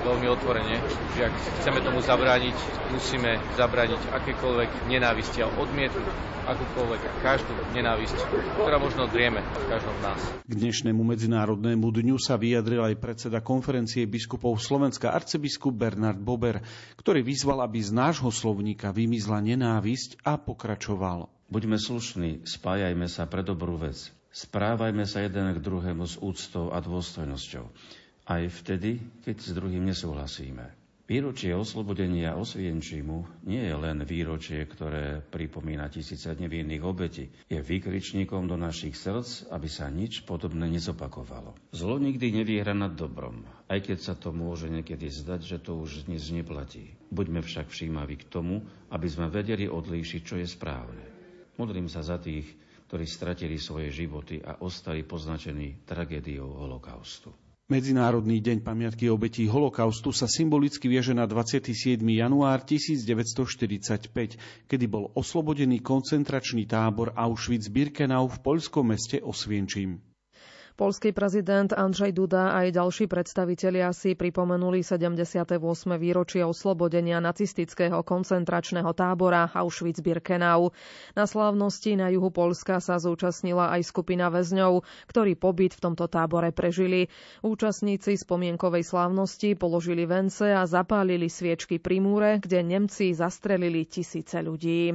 veľmi 0.01 0.33
otvorene, 0.33 0.81
že 1.13 1.29
ak 1.29 1.33
chceme 1.61 1.85
tomu 1.85 2.01
zabrániť, 2.01 2.57
musíme 2.89 3.37
zabrániť 3.53 4.01
akékoľvek 4.17 4.89
nenávisti 4.89 5.45
a 5.45 5.47
odmietnúť 5.61 6.35
akúkoľvek 6.45 7.01
každú 7.25 7.53
nenávisť, 7.73 8.17
ktorá 8.53 8.77
možno 8.77 9.09
drieme 9.09 9.41
v 9.41 9.65
každom 9.65 9.97
z 9.97 10.01
nás. 10.05 10.21
K 10.45 10.53
dnešnému 10.53 11.01
medzinárodnému 11.01 11.89
dňu 11.89 12.21
sa 12.21 12.37
vyjadril 12.37 12.85
aj 12.85 13.01
predseda 13.01 13.41
konferencie 13.75 14.07
biskupov 14.07 14.55
Slovenska 14.55 15.11
arcibiskup 15.11 15.75
Bernard 15.75 16.15
Bober, 16.15 16.63
ktorý 16.95 17.27
vyzval, 17.27 17.59
aby 17.59 17.83
z 17.83 17.91
nášho 17.91 18.31
slovníka 18.31 18.95
vymizla 18.95 19.43
nenávisť 19.43 20.23
a 20.23 20.39
pokračoval. 20.39 21.27
Buďme 21.51 21.75
slušní, 21.75 22.47
spájajme 22.47 23.03
sa 23.11 23.27
pre 23.27 23.43
dobrú 23.43 23.75
vec. 23.75 23.99
Správajme 24.31 25.03
sa 25.03 25.27
jeden 25.27 25.51
k 25.51 25.59
druhému 25.59 26.07
s 26.07 26.15
úctou 26.23 26.71
a 26.71 26.79
dôstojnosťou. 26.79 27.67
Aj 28.31 28.43
vtedy, 28.47 29.03
keď 29.27 29.43
s 29.43 29.51
druhým 29.51 29.83
nesúhlasíme. 29.83 30.84
Výročie 31.05 31.53
oslobodenia 31.53 32.33
Osvienčimu 32.33 33.45
nie 33.45 33.61
je 33.61 33.77
len 33.77 34.01
výročie, 34.01 34.65
ktoré 34.65 35.21
pripomína 35.21 35.85
tisíce 35.93 36.33
nevinných 36.33 36.81
obetí. 36.81 37.29
Je 37.45 37.61
výkričníkom 37.61 38.49
do 38.49 38.57
našich 38.57 38.97
srdc, 38.97 39.53
aby 39.53 39.69
sa 39.69 39.85
nič 39.93 40.25
podobné 40.25 40.65
nezopakovalo. 40.65 41.53
Zlo 41.77 42.01
nikdy 42.01 42.41
nevyhra 42.41 42.73
nad 42.73 42.97
dobrom, 42.97 43.45
aj 43.69 43.85
keď 43.85 43.97
sa 44.01 44.13
to 44.17 44.33
môže 44.33 44.65
niekedy 44.65 45.05
zdať, 45.05 45.45
že 45.45 45.57
to 45.61 45.77
už 45.77 46.09
dnes 46.09 46.25
neplatí. 46.33 46.97
Buďme 47.13 47.45
však 47.45 47.69
všímaví 47.69 48.25
k 48.25 48.29
tomu, 48.33 48.65
aby 48.89 49.05
sme 49.05 49.29
vedeli 49.29 49.69
odlíšiť, 49.69 50.21
čo 50.25 50.41
je 50.41 50.49
správne. 50.49 51.05
Modlím 51.61 51.85
sa 51.85 52.01
za 52.01 52.17
tých, 52.17 52.49
ktorí 52.89 53.05
stratili 53.05 53.61
svoje 53.61 53.93
životy 53.93 54.41
a 54.41 54.57
ostali 54.57 55.05
poznačení 55.05 55.85
tragédiou 55.85 56.49
holokaustu. 56.49 57.44
Medzinárodný 57.65 58.45
deň 58.45 58.61
pamiatky 58.61 59.09
obetí 59.09 59.49
holokaustu 59.49 60.13
sa 60.13 60.29
symbolicky 60.29 60.85
vieže 60.85 61.17
na 61.17 61.25
27. 61.25 61.97
január 61.97 62.61
1945, 62.61 64.69
kedy 64.69 64.85
bol 64.85 65.09
oslobodený 65.17 65.81
koncentračný 65.81 66.69
tábor 66.69 67.17
Auschwitz-Birkenau 67.17 68.29
v 68.29 68.37
poľskom 68.45 68.93
meste 68.93 69.17
Osvienčím. 69.17 69.97
Polský 70.75 71.15
prezident 71.15 71.71
Andrzej 71.71 72.11
Duda 72.11 72.51
a 72.51 72.67
aj 72.67 72.75
ďalší 72.75 73.07
predstavitelia 73.07 73.95
si 73.95 74.11
pripomenuli 74.11 74.83
78. 74.83 75.55
výročie 75.95 76.43
oslobodenia 76.43 77.23
nacistického 77.23 78.03
koncentračného 78.03 78.91
tábora 78.91 79.47
Auschwitz-Birkenau. 79.55 80.75
Na 81.15 81.23
slávnosti 81.23 81.95
na 81.95 82.11
juhu 82.11 82.27
Polska 82.27 82.83
sa 82.83 82.99
zúčastnila 82.99 83.71
aj 83.71 83.87
skupina 83.87 84.27
väzňov, 84.27 84.83
ktorí 85.07 85.39
pobyt 85.39 85.79
v 85.79 85.83
tomto 85.87 86.11
tábore 86.11 86.51
prežili. 86.51 87.07
Účastníci 87.39 88.19
spomienkovej 88.19 88.83
slávnosti 88.83 89.55
položili 89.55 90.03
vence 90.03 90.43
a 90.43 90.67
zapálili 90.67 91.31
sviečky 91.31 91.79
pri 91.79 92.03
múre, 92.03 92.43
kde 92.43 92.59
Nemci 92.67 93.15
zastrelili 93.15 93.87
tisíce 93.87 94.43
ľudí. 94.43 94.91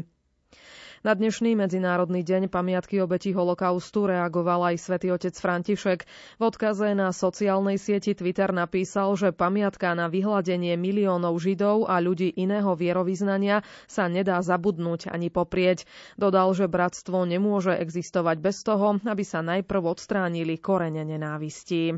Na 1.00 1.16
dnešný 1.16 1.56
Medzinárodný 1.56 2.20
deň 2.20 2.52
pamiatky 2.52 3.00
obetí 3.00 3.32
holokaustu 3.32 4.04
reagoval 4.04 4.68
aj 4.68 4.84
svätý 4.84 5.08
otec 5.08 5.32
František. 5.32 6.04
V 6.36 6.42
odkaze 6.44 6.92
na 6.92 7.08
sociálnej 7.08 7.80
sieti 7.80 8.12
Twitter 8.12 8.52
napísal, 8.52 9.16
že 9.16 9.32
pamiatka 9.32 9.96
na 9.96 10.12
vyhľadenie 10.12 10.76
miliónov 10.76 11.40
Židov 11.40 11.88
a 11.88 12.04
ľudí 12.04 12.36
iného 12.36 12.76
vierovýznania 12.76 13.64
sa 13.88 14.12
nedá 14.12 14.44
zabudnúť 14.44 15.08
ani 15.08 15.32
poprieť. 15.32 15.88
Dodal, 16.20 16.52
že 16.52 16.68
bratstvo 16.68 17.24
nemôže 17.24 17.72
existovať 17.80 18.36
bez 18.36 18.60
toho, 18.60 19.00
aby 19.00 19.24
sa 19.24 19.40
najprv 19.40 19.80
odstránili 19.80 20.60
korene 20.60 21.00
nenávistí. 21.00 21.96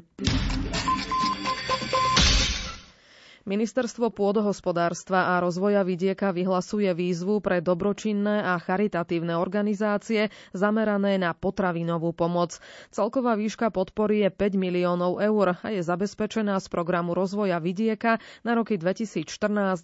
Ministerstvo 3.43 4.15
pôdohospodárstva 4.15 5.35
a 5.35 5.43
rozvoja 5.43 5.83
vidieka 5.83 6.31
vyhlasuje 6.31 6.87
výzvu 6.95 7.43
pre 7.43 7.59
dobročinné 7.59 8.39
a 8.39 8.55
charitatívne 8.55 9.35
organizácie 9.35 10.31
zamerané 10.55 11.19
na 11.19 11.35
potravinovú 11.35 12.15
pomoc. 12.15 12.63
Celková 12.95 13.35
výška 13.35 13.75
podpory 13.75 14.23
je 14.23 14.31
5 14.31 14.55
miliónov 14.55 15.19
eur 15.19 15.59
a 15.59 15.75
je 15.75 15.83
zabezpečená 15.83 16.55
z 16.63 16.71
programu 16.71 17.19
rozvoja 17.19 17.59
vidieka 17.59 18.23
na 18.47 18.55
roky 18.55 18.79
2014 18.79 19.27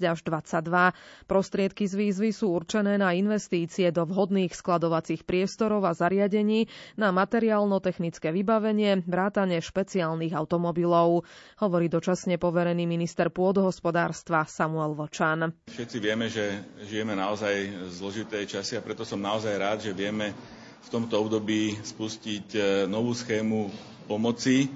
až 0.06 0.18
2022. 0.22 1.26
Prostriedky 1.26 1.90
z 1.90 1.94
výzvy 1.98 2.30
sú 2.30 2.54
určené 2.54 2.94
na 2.94 3.10
investície 3.10 3.90
do 3.90 4.06
vhodných 4.06 4.54
skladovacích 4.54 5.26
priestorov 5.26 5.82
a 5.82 5.98
zariadení, 5.98 6.70
na 6.94 7.10
materiálno-technické 7.10 8.30
vybavenie, 8.30 9.02
vrátane 9.02 9.58
špeciálnych 9.58 10.30
automobilov. 10.30 11.26
Hovorí 11.58 11.90
dočasne 11.90 12.38
poverený 12.38 12.86
minister 12.86 13.34
pôdy 13.34 13.47
pôdohospodárstva 13.48 14.44
Samuel 14.44 14.92
Vočan. 14.92 15.56
Všetci 15.72 15.96
vieme, 16.04 16.28
že 16.28 16.60
žijeme 16.84 17.16
naozaj 17.16 17.88
zložité 17.96 18.44
časy 18.44 18.76
a 18.76 18.84
preto 18.84 19.08
som 19.08 19.16
naozaj 19.16 19.56
rád, 19.56 19.78
že 19.88 19.96
vieme 19.96 20.36
v 20.84 20.88
tomto 20.92 21.16
období 21.16 21.72
spustiť 21.80 22.46
e, 22.52 22.60
novú 22.84 23.16
schému 23.16 23.72
pomoci 24.04 24.68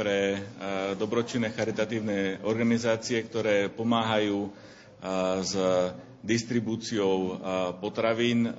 pre 0.00 0.32
e, 0.32 0.38
dobročinné 0.96 1.52
charitatívne 1.52 2.40
organizácie, 2.40 3.20
ktoré 3.20 3.68
pomáhajú 3.68 4.48
e, 4.48 4.50
s 5.44 5.52
distribúciou 6.24 7.38
potravín 7.78 8.50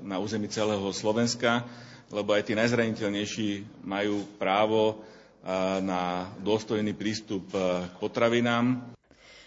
na 0.00 0.16
území 0.16 0.48
celého 0.48 0.88
Slovenska, 0.88 1.60
lebo 2.08 2.32
aj 2.32 2.48
tí 2.48 2.56
najzraniteľnejší 2.56 3.50
majú 3.84 4.24
právo 4.40 5.04
na 5.80 6.02
dôstojný 6.40 6.92
prístup 6.92 7.44
k 7.52 7.94
potravinám. 7.96 8.94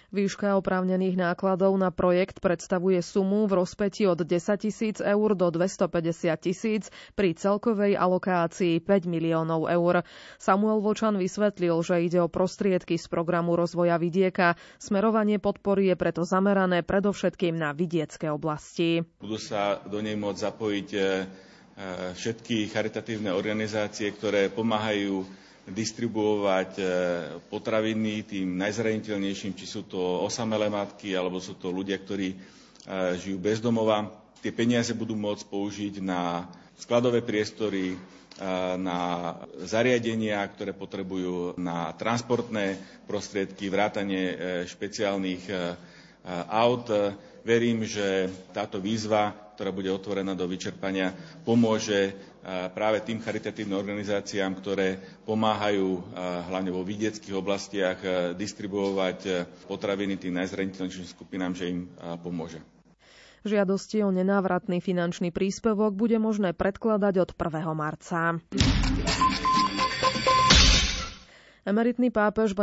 Výška 0.08 0.56
oprávnených 0.56 1.20
nákladov 1.20 1.76
na 1.76 1.92
projekt 1.92 2.40
predstavuje 2.40 3.04
sumu 3.04 3.44
v 3.44 3.60
rozpeti 3.60 4.08
od 4.08 4.16
10 4.16 4.32
tisíc 4.58 4.98
eur 4.98 5.36
do 5.36 5.52
250 5.52 5.92
tisíc 6.40 6.88
pri 7.12 7.36
celkovej 7.36 7.94
alokácii 7.94 8.80
5 8.80 9.04
miliónov 9.06 9.68
eur. 9.68 10.08
Samuel 10.38 10.80
Vočan 10.80 11.20
vysvetlil, 11.20 11.76
že 11.84 12.00
ide 12.00 12.24
o 12.24 12.32
prostriedky 12.32 12.96
z 12.96 13.04
programu 13.06 13.54
rozvoja 13.54 14.00
vidieka. 14.00 14.56
Smerovanie 14.80 15.38
podpory 15.38 15.92
je 15.92 16.00
preto 16.00 16.24
zamerané 16.24 16.82
predovšetkým 16.82 17.54
na 17.54 17.76
vidiecké 17.76 18.32
oblasti. 18.32 19.04
Budú 19.20 19.36
sa 19.36 19.84
do 19.84 20.00
nej 20.00 20.16
môcť 20.16 20.40
zapojiť 20.40 20.90
e, 20.90 21.00
e, 21.00 21.04
všetky 22.16 22.72
charitatívne 22.72 23.30
organizácie, 23.30 24.08
ktoré 24.10 24.48
pomáhajú 24.48 25.28
distribuovať 25.68 26.72
e, 26.80 26.84
potraviny 27.52 28.24
tým 28.24 28.56
najzraniteľnejším, 28.56 29.52
či 29.52 29.66
sú 29.68 29.84
to 29.84 30.00
osamelé 30.24 30.72
matky, 30.72 31.12
alebo 31.12 31.44
sú 31.44 31.60
to 31.60 31.68
ľudia, 31.68 32.00
ktorí 32.00 32.32
e, 32.32 32.38
žijú 33.20 33.38
bez 33.38 33.60
domova. 33.60 34.08
Tie 34.40 34.56
peniaze 34.56 34.96
budú 34.96 35.20
môcť 35.20 35.44
použiť 35.44 35.94
na 36.00 36.48
skladové 36.80 37.20
priestory, 37.20 37.92
e, 37.92 37.98
na 38.80 39.36
zariadenia, 39.68 40.40
ktoré 40.48 40.72
potrebujú 40.72 41.60
na 41.60 41.92
transportné 42.00 42.80
prostriedky, 43.04 43.68
vrátanie 43.68 44.24
špeciálnych 44.72 45.44
aut. 46.48 46.88
Verím, 47.44 47.88
že 47.88 48.28
táto 48.52 48.80
výzva, 48.80 49.32
ktorá 49.56 49.72
bude 49.72 49.88
otvorená 49.88 50.36
do 50.36 50.44
vyčerpania, 50.46 51.16
pomôže 51.48 52.12
práve 52.48 53.04
tým 53.04 53.20
charitatívnym 53.20 53.76
organizáciám, 53.76 54.56
ktoré 54.56 54.96
pomáhajú 55.28 56.00
hlavne 56.48 56.72
vo 56.72 56.80
vidieckých 56.82 57.36
oblastiach 57.36 58.00
distribuovať 58.34 59.44
potraviny 59.68 60.16
tým 60.16 60.40
najzraniteľnejším 60.40 61.08
skupinám, 61.12 61.52
že 61.52 61.68
im 61.68 61.92
pomôže. 62.24 62.64
Žiadosti 63.44 64.04
o 64.04 64.12
nenávratný 64.12 64.80
finančný 64.80 65.32
príspevok 65.32 65.96
bude 65.96 66.20
možné 66.20 66.52
predkladať 66.52 67.16
od 67.22 67.30
1. 67.32 67.72
marca. 67.72 68.40
Emeritný 71.68 72.16
pápež 72.16 72.56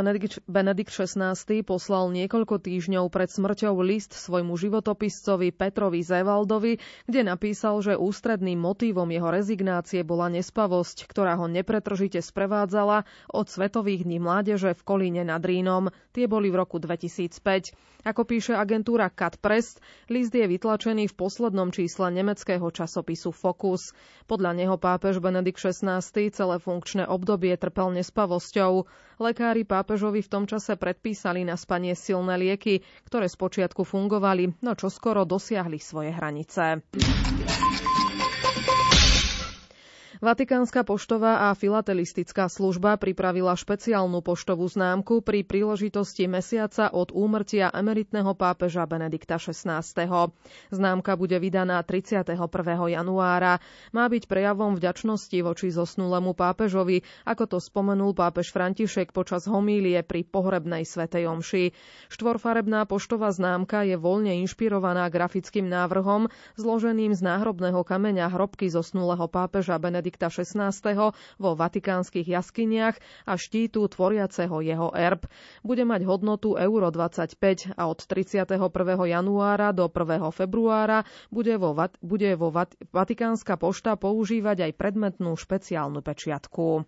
Benedikt 0.48 0.88
XVI 0.88 1.36
poslal 1.60 2.08
niekoľko 2.08 2.56
týždňov 2.56 3.12
pred 3.12 3.28
smrťou 3.28 3.76
list 3.84 4.16
svojmu 4.16 4.56
životopiscovi 4.56 5.52
Petrovi 5.52 6.00
Zevaldovi, 6.00 6.80
kde 7.04 7.20
napísal, 7.20 7.84
že 7.84 8.00
ústredným 8.00 8.56
motívom 8.56 9.04
jeho 9.12 9.28
rezignácie 9.28 10.00
bola 10.08 10.32
nespavosť, 10.32 11.04
ktorá 11.04 11.36
ho 11.36 11.44
nepretržite 11.52 12.24
sprevádzala 12.24 13.04
od 13.28 13.44
Svetových 13.44 14.08
dní 14.08 14.24
mládeže 14.24 14.72
v 14.72 14.80
Kolíne 14.80 15.28
nad 15.28 15.44
Rínom. 15.44 15.92
Tie 16.16 16.24
boli 16.24 16.48
v 16.48 16.64
roku 16.64 16.80
2005. 16.80 18.08
Ako 18.08 18.24
píše 18.28 18.52
agentúra 18.56 19.12
Cat 19.12 19.40
Press, 19.40 19.80
list 20.12 20.32
je 20.32 20.44
vytlačený 20.44 21.08
v 21.08 21.16
poslednom 21.16 21.72
čísle 21.72 22.08
nemeckého 22.08 22.68
časopisu 22.68 23.32
Focus. 23.32 23.96
Podľa 24.28 24.52
neho 24.56 24.76
pápež 24.80 25.20
Benedikt 25.24 25.60
XVI 25.60 26.00
celé 26.32 26.56
funkčné 26.56 27.04
obdobie 27.04 27.56
trpel 27.56 27.96
nespavosťou. 27.96 28.93
Lekári 29.22 29.62
pápežovi 29.62 30.26
v 30.26 30.30
tom 30.30 30.44
čase 30.44 30.74
predpísali 30.74 31.46
na 31.46 31.54
spanie 31.54 31.94
silné 31.94 32.34
lieky, 32.34 32.82
ktoré 33.06 33.30
spočiatku 33.30 33.86
fungovali, 33.86 34.58
no 34.66 34.74
čo 34.74 34.90
skoro 34.90 35.22
dosiahli 35.22 35.78
svoje 35.78 36.10
hranice. 36.10 36.82
Vatikánska 40.22 40.86
poštová 40.86 41.50
a 41.50 41.58
filatelistická 41.58 42.46
služba 42.46 42.94
pripravila 42.94 43.58
špeciálnu 43.58 44.22
poštovú 44.22 44.62
známku 44.70 45.26
pri 45.26 45.42
príležitosti 45.42 46.30
mesiaca 46.30 46.86
od 46.94 47.10
úmrtia 47.10 47.74
emeritného 47.74 48.30
pápeža 48.38 48.86
Benedikta 48.86 49.42
XVI. 49.42 49.82
Známka 50.70 51.18
bude 51.18 51.34
vydaná 51.42 51.82
31. 51.82 52.30
januára. 52.94 53.58
Má 53.90 54.06
byť 54.06 54.30
prejavom 54.30 54.78
vďačnosti 54.78 55.34
voči 55.42 55.74
zosnulému 55.74 56.38
pápežovi, 56.38 57.02
ako 57.26 57.50
to 57.50 57.58
spomenul 57.58 58.14
pápež 58.14 58.54
František 58.54 59.10
počas 59.10 59.50
homílie 59.50 59.98
pri 60.06 60.22
pohrebnej 60.22 60.86
svetej 60.86 61.26
omši. 61.26 61.74
Štvorfarebná 62.14 62.86
poštová 62.86 63.34
známka 63.34 63.82
je 63.82 63.98
voľne 63.98 64.38
inšpirovaná 64.46 65.10
grafickým 65.10 65.66
návrhom 65.66 66.30
zloženým 66.54 67.10
z 67.18 67.20
náhrobného 67.26 67.82
kameňa 67.82 68.30
hrobky 68.30 68.70
zosnulého 68.70 69.26
pápeža 69.26 69.74
Benedikta 69.82 70.03
Benedikta 70.04 70.28
XVI. 70.28 71.16
vo 71.40 71.56
vatikánskych 71.56 72.28
jaskyniach 72.28 73.00
a 73.24 73.40
štítu 73.40 73.88
tvoriaceho 73.88 74.60
jeho 74.60 74.92
erb. 74.92 75.24
Bude 75.64 75.88
mať 75.88 76.04
hodnotu 76.04 76.60
euro 76.60 76.92
25 76.92 77.72
a 77.72 77.88
od 77.88 78.04
31. 78.04 78.60
januára 79.08 79.72
do 79.72 79.88
1. 79.88 80.20
februára 80.28 81.08
bude 81.32 81.56
vo, 81.56 81.72
bude 82.04 82.36
vo 82.36 82.52
Vatikánska 82.92 83.56
pošta 83.56 83.96
používať 83.96 84.68
aj 84.68 84.72
predmetnú 84.76 85.32
špeciálnu 85.40 86.04
pečiatku. 86.04 86.84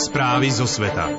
Správy 0.00 0.48
zo 0.48 0.64
sveta. 0.64 1.12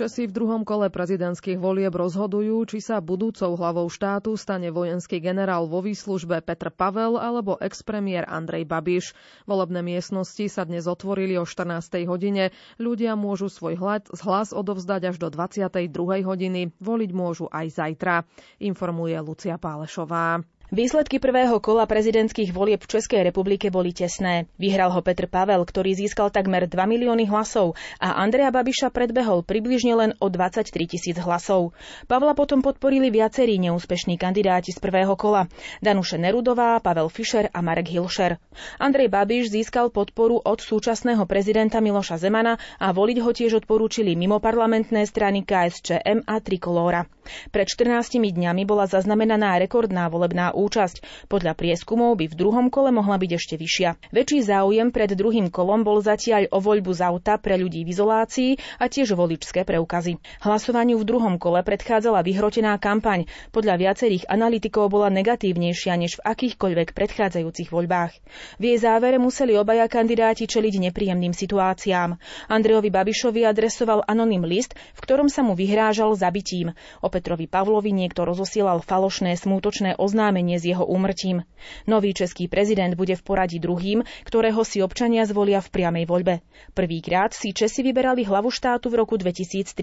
Česi 0.00 0.24
v 0.24 0.32
druhom 0.32 0.64
kole 0.64 0.88
prezidentských 0.88 1.60
volieb 1.60 1.92
rozhodujú, 1.92 2.64
či 2.64 2.80
sa 2.80 3.04
budúcou 3.04 3.52
hlavou 3.52 3.84
štátu 3.92 4.32
stane 4.32 4.72
vojenský 4.72 5.20
generál 5.20 5.68
vo 5.68 5.84
výslužbe 5.84 6.40
Petr 6.40 6.72
Pavel 6.72 7.20
alebo 7.20 7.60
expremiér 7.60 8.24
Andrej 8.24 8.64
Babiš. 8.64 9.12
Volebné 9.44 9.84
miestnosti 9.84 10.48
sa 10.48 10.64
dnes 10.64 10.88
otvorili 10.88 11.36
o 11.36 11.44
14. 11.44 12.08
hodine. 12.08 12.48
Ľudia 12.80 13.12
môžu 13.12 13.52
svoj 13.52 13.76
hlas 14.08 14.56
odovzdať 14.56 15.12
až 15.12 15.16
do 15.20 15.28
22. 15.28 15.92
hodiny. 16.24 16.72
Voliť 16.80 17.10
môžu 17.12 17.52
aj 17.52 17.68
zajtra, 17.68 18.24
informuje 18.56 19.20
Lucia 19.20 19.60
Pálešová. 19.60 20.40
Výsledky 20.70 21.18
prvého 21.18 21.58
kola 21.58 21.82
prezidentských 21.82 22.54
volieb 22.54 22.78
v 22.78 22.94
Českej 22.94 23.26
republike 23.26 23.74
boli 23.74 23.90
tesné. 23.90 24.46
Vyhral 24.54 24.94
ho 24.94 25.02
Petr 25.02 25.26
Pavel, 25.26 25.66
ktorý 25.66 25.98
získal 25.98 26.30
takmer 26.30 26.70
2 26.70 26.78
milióny 26.86 27.26
hlasov 27.26 27.74
a 27.98 28.22
Andreja 28.22 28.54
Babiša 28.54 28.94
predbehol 28.94 29.42
približne 29.42 29.98
len 29.98 30.10
o 30.22 30.30
23 30.30 30.70
tisíc 30.86 31.18
hlasov. 31.18 31.74
Pavla 32.06 32.38
potom 32.38 32.62
podporili 32.62 33.10
viacerí 33.10 33.58
neúspešní 33.58 34.14
kandidáti 34.14 34.70
z 34.70 34.78
prvého 34.78 35.18
kola. 35.18 35.50
Danuše 35.82 36.22
Nerudová, 36.22 36.78
Pavel 36.78 37.10
Fischer 37.10 37.50
a 37.50 37.58
Marek 37.66 37.90
Hilšer. 37.90 38.38
Andrej 38.78 39.10
Babiš 39.10 39.50
získal 39.50 39.90
podporu 39.90 40.38
od 40.38 40.62
súčasného 40.62 41.26
prezidenta 41.26 41.82
Miloša 41.82 42.22
Zemana 42.22 42.62
a 42.78 42.94
voliť 42.94 43.18
ho 43.18 43.30
tiež 43.34 43.66
odporúčili 43.66 44.14
mimoparlamentné 44.14 45.02
strany 45.02 45.42
KSČM 45.42 46.30
a 46.30 46.38
Trikolóra. 46.38 47.10
Pred 47.50 47.66
14 47.68 48.20
dňami 48.20 48.62
bola 48.64 48.88
zaznamenaná 48.88 49.56
rekordná 49.60 50.10
volebná 50.10 50.52
účasť. 50.54 51.28
Podľa 51.30 51.52
prieskumov 51.54 52.18
by 52.18 52.30
v 52.30 52.38
druhom 52.38 52.66
kole 52.68 52.90
mohla 52.90 53.20
byť 53.20 53.30
ešte 53.36 53.54
vyššia. 53.60 54.10
Väčší 54.10 54.44
záujem 54.44 54.90
pred 54.90 55.12
druhým 55.12 55.52
kolom 55.52 55.84
bol 55.86 56.00
zatiaľ 56.02 56.48
o 56.50 56.58
voľbu 56.58 56.90
z 56.94 57.00
auta 57.04 57.36
pre 57.36 57.60
ľudí 57.60 57.84
v 57.84 57.92
izolácii 57.92 58.50
a 58.80 58.88
tiež 58.88 59.14
voličské 59.14 59.62
preukazy. 59.62 60.18
Hlasovaniu 60.42 60.96
v 61.00 61.08
druhom 61.08 61.36
kole 61.36 61.60
predchádzala 61.60 62.24
vyhrotená 62.24 62.76
kampaň. 62.80 63.28
Podľa 63.50 63.76
viacerých 63.76 64.28
analytikov 64.30 64.90
bola 64.90 65.12
negatívnejšia 65.12 65.94
než 65.98 66.18
v 66.18 66.24
akýchkoľvek 66.26 66.96
predchádzajúcich 66.96 67.68
voľbách. 67.70 68.12
V 68.58 68.62
jej 68.62 68.78
závere 68.80 69.20
museli 69.20 69.54
obaja 69.56 69.86
kandidáti 69.86 70.48
čeliť 70.48 70.90
nepríjemným 70.90 71.34
situáciám. 71.36 72.16
Andrejovi 72.48 72.90
Babišovi 72.90 73.44
adresoval 73.46 74.06
anonym 74.06 74.44
list, 74.46 74.74
v 74.96 75.00
ktorom 75.02 75.28
sa 75.28 75.44
mu 75.44 75.54
vyhrážal 75.54 76.12
zabitím. 76.16 76.72
Petrovi 77.10 77.50
Pavlovi 77.50 77.90
niekto 77.90 78.22
rozosielal 78.22 78.78
falošné 78.86 79.34
smútočné 79.34 79.98
oznámenie 79.98 80.62
s 80.62 80.70
jeho 80.70 80.86
úmrtím. 80.86 81.42
Nový 81.90 82.14
český 82.14 82.46
prezident 82.46 82.94
bude 82.94 83.18
v 83.18 83.26
poradí 83.26 83.58
druhým, 83.58 84.06
ktorého 84.22 84.62
si 84.62 84.78
občania 84.78 85.26
zvolia 85.26 85.58
v 85.58 85.68
priamej 85.74 86.06
voľbe. 86.06 86.34
Prvýkrát 86.72 87.34
si 87.34 87.50
Česi 87.50 87.82
vyberali 87.82 88.22
hlavu 88.22 88.54
štátu 88.54 88.86
v 88.86 89.02
roku 89.02 89.18
2013, 89.18 89.74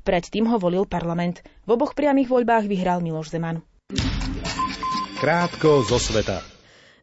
predtým 0.00 0.48
ho 0.48 0.56
volil 0.56 0.88
parlament. 0.88 1.44
V 1.68 1.76
oboch 1.76 1.92
priamých 1.92 2.32
voľbách 2.32 2.64
vyhral 2.64 3.04
Miloš 3.04 3.36
Zeman. 3.36 3.60
Krátko 5.20 5.84
zo 5.84 6.00
sveta. 6.00 6.55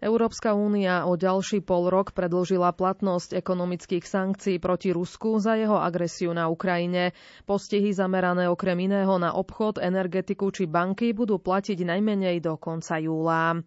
Európska 0.03 0.51
únia 0.51 1.07
o 1.07 1.15
ďalší 1.15 1.63
pol 1.63 1.87
rok 1.87 2.11
predlžila 2.11 2.75
platnosť 2.75 3.39
ekonomických 3.39 4.03
sankcií 4.03 4.59
proti 4.59 4.91
Rusku 4.91 5.39
za 5.39 5.55
jeho 5.55 5.79
agresiu 5.79 6.35
na 6.35 6.45
Ukrajine. 6.45 7.15
Postihy 7.43 7.89
zamerané 7.89 8.45
okrem 8.45 8.75
iného 8.83 9.15
na 9.15 9.31
obchod, 9.31 9.79
energetiku 9.79 10.51
či 10.51 10.67
banky 10.67 11.15
budú 11.15 11.39
platiť 11.39 11.79
najmenej 11.81 12.43
do 12.43 12.59
konca 12.59 12.99
júla. 12.99 13.63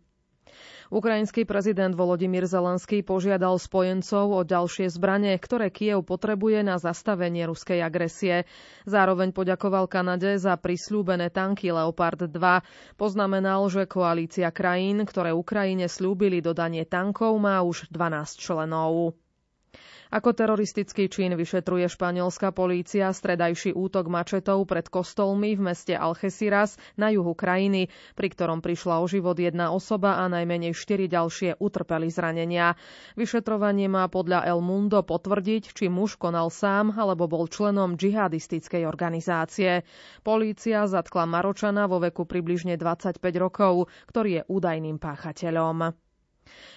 Ukrajinský 0.86 1.42
prezident 1.42 1.90
Volodymyr 1.98 2.46
Zelenský 2.46 3.02
požiadal 3.02 3.58
spojencov 3.58 4.30
o 4.30 4.40
ďalšie 4.46 4.86
zbranie, 4.86 5.34
ktoré 5.34 5.74
Kiev 5.74 6.06
potrebuje 6.06 6.62
na 6.62 6.78
zastavenie 6.78 7.42
ruskej 7.50 7.82
agresie. 7.82 8.46
Zároveň 8.86 9.34
poďakoval 9.34 9.90
Kanade 9.90 10.38
za 10.38 10.54
prislúbené 10.54 11.34
tanky 11.34 11.74
Leopard 11.74 12.30
2. 12.30 12.30
Poznamenal, 12.94 13.66
že 13.66 13.90
koalícia 13.90 14.54
krajín, 14.54 15.02
ktoré 15.02 15.34
Ukrajine 15.34 15.90
slúbili 15.90 16.38
dodanie 16.38 16.86
tankov, 16.86 17.34
má 17.42 17.58
už 17.66 17.90
12 17.90 18.38
členov. 18.38 19.18
Ako 20.06 20.38
teroristický 20.38 21.10
čin 21.10 21.34
vyšetruje 21.34 21.90
španielská 21.90 22.54
polícia 22.54 23.10
stredajší 23.10 23.74
útok 23.74 24.06
mačetov 24.06 24.62
pred 24.70 24.86
kostolmi 24.86 25.58
v 25.58 25.74
meste 25.74 25.98
Algeciras 25.98 26.78
na 26.94 27.10
juhu 27.10 27.34
krajiny, 27.34 27.90
pri 28.14 28.28
ktorom 28.30 28.62
prišla 28.62 29.02
o 29.02 29.06
život 29.10 29.34
jedna 29.34 29.74
osoba 29.74 30.22
a 30.22 30.30
najmenej 30.30 30.78
štyri 30.78 31.10
ďalšie 31.10 31.58
utrpeli 31.58 32.06
zranenia. 32.06 32.78
Vyšetrovanie 33.18 33.90
má 33.90 34.06
podľa 34.06 34.46
El 34.46 34.62
Mundo 34.62 35.02
potvrdiť, 35.02 35.74
či 35.74 35.90
muž 35.90 36.14
konal 36.14 36.54
sám 36.54 36.94
alebo 36.94 37.26
bol 37.26 37.50
členom 37.50 37.98
džihadistickej 37.98 38.86
organizácie. 38.86 39.82
Polícia 40.22 40.86
zatkla 40.86 41.26
Maročana 41.26 41.90
vo 41.90 41.98
veku 41.98 42.30
približne 42.30 42.78
25 42.78 43.18
rokov, 43.42 43.90
ktorý 44.06 44.30
je 44.38 44.42
údajným 44.46 45.02
páchateľom. 45.02 46.05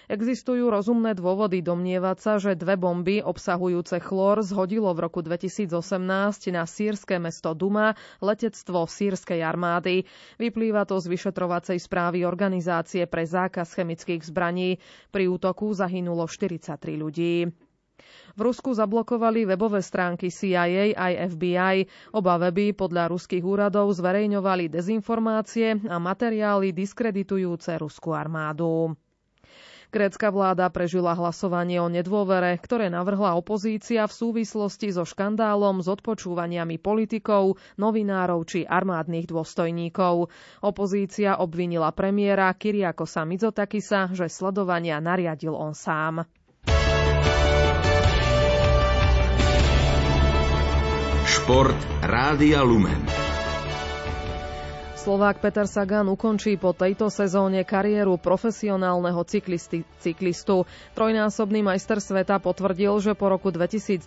Existujú 0.09 0.73
rozumné 0.73 1.13
dôvody 1.13 1.61
domnievať 1.61 2.17
sa, 2.17 2.33
že 2.41 2.57
dve 2.57 2.75
bomby 2.75 3.21
obsahujúce 3.21 4.01
chlór 4.01 4.41
zhodilo 4.41 4.89
v 4.97 5.05
roku 5.05 5.21
2018 5.21 5.69
na 6.49 6.65
sírske 6.65 7.21
mesto 7.21 7.53
Duma 7.53 7.93
letectvo 8.17 8.89
sírskej 8.89 9.45
armády. 9.45 10.09
Vyplýva 10.41 10.89
to 10.89 10.97
z 10.97 11.13
vyšetrovacej 11.13 11.77
správy 11.77 12.25
Organizácie 12.25 13.05
pre 13.05 13.23
zákaz 13.29 13.77
chemických 13.77 14.25
zbraní. 14.25 14.81
Pri 15.13 15.29
útoku 15.29 15.69
zahynulo 15.77 16.25
43 16.25 16.79
ľudí. 16.97 17.49
V 18.33 18.41
Rusku 18.41 18.71
zablokovali 18.71 19.43
webové 19.45 19.83
stránky 19.83 20.31
CIA 20.31 20.95
aj 20.95 21.35
FBI. 21.35 21.75
Oba 22.15 22.39
weby 22.39 22.71
podľa 22.71 23.11
ruských 23.11 23.43
úradov 23.43 23.91
zverejňovali 23.93 24.71
dezinformácie 24.71 25.83
a 25.85 25.99
materiály 25.99 26.71
diskreditujúce 26.71 27.75
ruskú 27.77 28.15
armádu. 28.15 28.95
Grécka 29.89 30.29
vláda 30.29 30.69
prežila 30.69 31.17
hlasovanie 31.17 31.81
o 31.81 31.89
nedôvere, 31.89 32.53
ktoré 32.61 32.93
navrhla 32.93 33.33
opozícia 33.33 34.05
v 34.05 34.13
súvislosti 34.13 34.93
so 34.93 35.01
škandálom 35.01 35.81
s 35.81 35.89
odpočúvaniami 35.89 36.77
politikov, 36.77 37.57
novinárov 37.81 38.45
či 38.45 38.69
armádnych 38.69 39.25
dôstojníkov. 39.25 40.29
Opozícia 40.61 41.41
obvinila 41.41 41.89
premiéra 41.89 42.53
Kyriakosa 42.53 43.25
Mizotakisa, 43.25 44.13
že 44.13 44.29
sledovania 44.29 45.01
nariadil 45.01 45.57
on 45.57 45.73
sám. 45.73 46.21
Šport 51.25 51.81
Rádia 52.05 52.61
Lumen. 52.61 53.18
Slovák 54.99 55.39
Peter 55.39 55.63
Sagan 55.63 56.11
ukončí 56.11 56.59
po 56.59 56.75
tejto 56.75 57.07
sezóne 57.07 57.63
kariéru 57.63 58.19
profesionálneho 58.19 59.23
cyklisti, 59.23 59.87
cyklistu. 60.03 60.67
Trojnásobný 60.91 61.63
majster 61.63 62.03
sveta 62.03 62.35
potvrdil, 62.43 62.99
že 62.99 63.15
po 63.15 63.31
roku 63.31 63.47
2023 63.47 64.03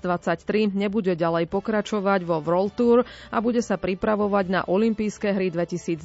nebude 0.77 1.17
ďalej 1.17 1.49
pokračovať 1.49 2.29
vo 2.29 2.45
World 2.45 2.77
Tour 2.77 2.99
a 3.33 3.37
bude 3.41 3.65
sa 3.65 3.81
pripravovať 3.81 4.45
na 4.53 4.61
olympijské 4.69 5.33
hry 5.33 5.49
2024 5.49 6.05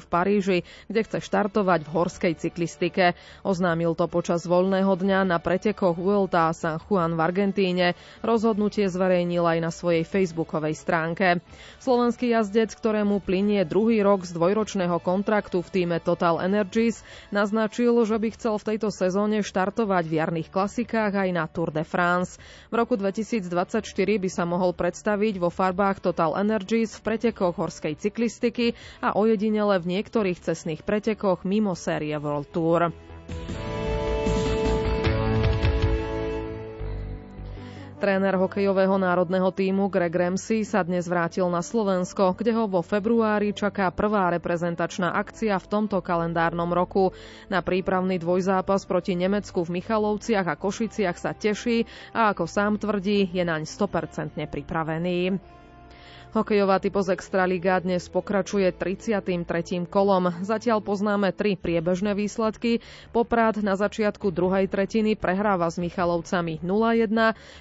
v 0.00 0.06
Paríži, 0.08 0.58
kde 0.88 1.00
chce 1.04 1.20
štartovať 1.20 1.84
v 1.84 1.92
horskej 1.92 2.32
cyklistike. 2.40 3.12
Oznámil 3.44 3.92
to 3.92 4.08
počas 4.08 4.48
voľného 4.48 4.96
dňa 4.96 5.28
na 5.28 5.36
pretekoch 5.36 6.00
Vuelta 6.00 6.48
a 6.48 6.56
San 6.56 6.80
Juan 6.88 7.20
v 7.20 7.20
Argentíne. 7.20 7.92
Rozhodnutie 8.24 8.88
zverejnil 8.88 9.44
aj 9.44 9.58
na 9.60 9.68
svojej 9.68 10.08
facebookovej 10.08 10.72
stránke. 10.72 11.44
Slovenský 11.84 12.32
jazdec, 12.32 12.72
ktorému 12.72 13.20
plinie 13.20 13.60
druhý 13.68 14.05
rok 14.06 14.22
z 14.22 14.30
dvojročného 14.32 15.02
kontraktu 15.02 15.58
v 15.58 15.68
týme 15.68 15.98
Total 15.98 16.38
Energies, 16.38 17.02
naznačil, 17.28 17.90
že 18.06 18.14
by 18.14 18.28
chcel 18.32 18.54
v 18.54 18.66
tejto 18.70 18.88
sezóne 18.88 19.42
štartovať 19.42 20.04
v 20.06 20.14
jarných 20.16 20.48
klasikách 20.48 21.26
aj 21.26 21.28
na 21.34 21.50
Tour 21.50 21.74
de 21.74 21.82
France. 21.82 22.38
V 22.70 22.74
roku 22.78 22.94
2024 22.94 23.82
by 24.22 24.30
sa 24.30 24.46
mohol 24.46 24.70
predstaviť 24.70 25.34
vo 25.36 25.50
farbách 25.50 25.98
Total 26.00 26.38
Energies 26.38 26.94
v 26.94 27.04
pretekoch 27.04 27.58
horskej 27.58 27.98
cyklistiky 27.98 28.72
a 29.02 29.12
ojedinele 29.12 29.82
v 29.82 29.98
niektorých 29.98 30.38
cestných 30.38 30.86
pretekoch 30.86 31.42
mimo 31.42 31.74
série 31.74 32.14
World 32.14 32.46
Tour. 32.48 32.94
Tréner 37.96 38.36
hokejového 38.36 39.00
národného 39.00 39.48
týmu 39.56 39.88
Greg 39.88 40.12
Ramsey 40.12 40.68
sa 40.68 40.84
dnes 40.84 41.08
vrátil 41.08 41.48
na 41.48 41.64
Slovensko, 41.64 42.36
kde 42.36 42.52
ho 42.52 42.68
vo 42.68 42.84
februári 42.84 43.56
čaká 43.56 43.88
prvá 43.88 44.28
reprezentačná 44.36 45.16
akcia 45.16 45.56
v 45.56 45.64
tomto 45.64 46.04
kalendárnom 46.04 46.68
roku. 46.76 47.16
Na 47.48 47.64
prípravný 47.64 48.20
dvojzápas 48.20 48.84
proti 48.84 49.16
Nemecku 49.16 49.64
v 49.64 49.80
Michalovciach 49.80 50.44
a 50.44 50.60
Košiciach 50.60 51.16
sa 51.16 51.32
teší 51.32 51.88
a 52.12 52.36
ako 52.36 52.44
sám 52.44 52.76
tvrdí, 52.76 53.32
je 53.32 53.40
naň 53.40 53.64
100% 53.64 54.44
pripravený. 54.44 55.40
Hokejová 56.36 56.76
typoz 56.84 57.08
Extraliga 57.08 57.80
dnes 57.80 58.12
pokračuje 58.12 58.68
33. 58.68 59.88
kolom. 59.88 60.28
Zatiaľ 60.44 60.84
poznáme 60.84 61.32
tri 61.32 61.56
priebežné 61.56 62.12
výsledky. 62.12 62.84
Poprad 63.08 63.64
na 63.64 63.72
začiatku 63.72 64.28
druhej 64.28 64.68
tretiny 64.68 65.16
prehráva 65.16 65.64
s 65.72 65.80
Michalovcami 65.80 66.60
0-1, 66.60 67.08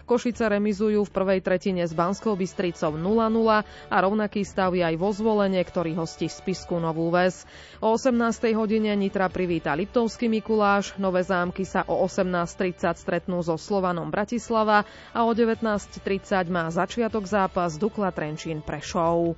Košice 0.03 0.51
remizujú 0.51 1.07
v 1.07 1.13
prvej 1.15 1.39
tretine 1.39 1.87
s 1.87 1.95
Banskou 1.95 2.35
Bystricou 2.35 2.99
0-0 2.99 3.63
a 3.63 3.95
rovnaký 3.95 4.43
stav 4.43 4.75
je 4.75 4.83
aj 4.83 4.99
vo 4.99 5.15
zvolenie, 5.15 5.63
ktorý 5.63 5.95
hostí 5.95 6.27
Spisku 6.27 6.75
Novú 6.75 7.07
Ves. 7.15 7.47
O 7.79 7.95
18. 7.95 8.11
hodine 8.59 8.91
Nitra 8.99 9.31
privíta 9.31 9.71
Liptovský 9.71 10.27
Mikuláš, 10.27 10.99
Nové 10.99 11.23
zámky 11.23 11.63
sa 11.63 11.87
o 11.87 12.03
18.30 12.03 12.91
stretnú 12.99 13.39
so 13.39 13.55
Slovanom 13.55 14.11
Bratislava 14.11 14.83
a 15.15 15.23
o 15.23 15.31
19.30 15.31 16.51
má 16.51 16.67
začiatok 16.67 17.23
zápas 17.23 17.79
Dukla 17.79 18.11
Trenčín 18.11 18.64
para 18.65 18.81
show 18.81 19.35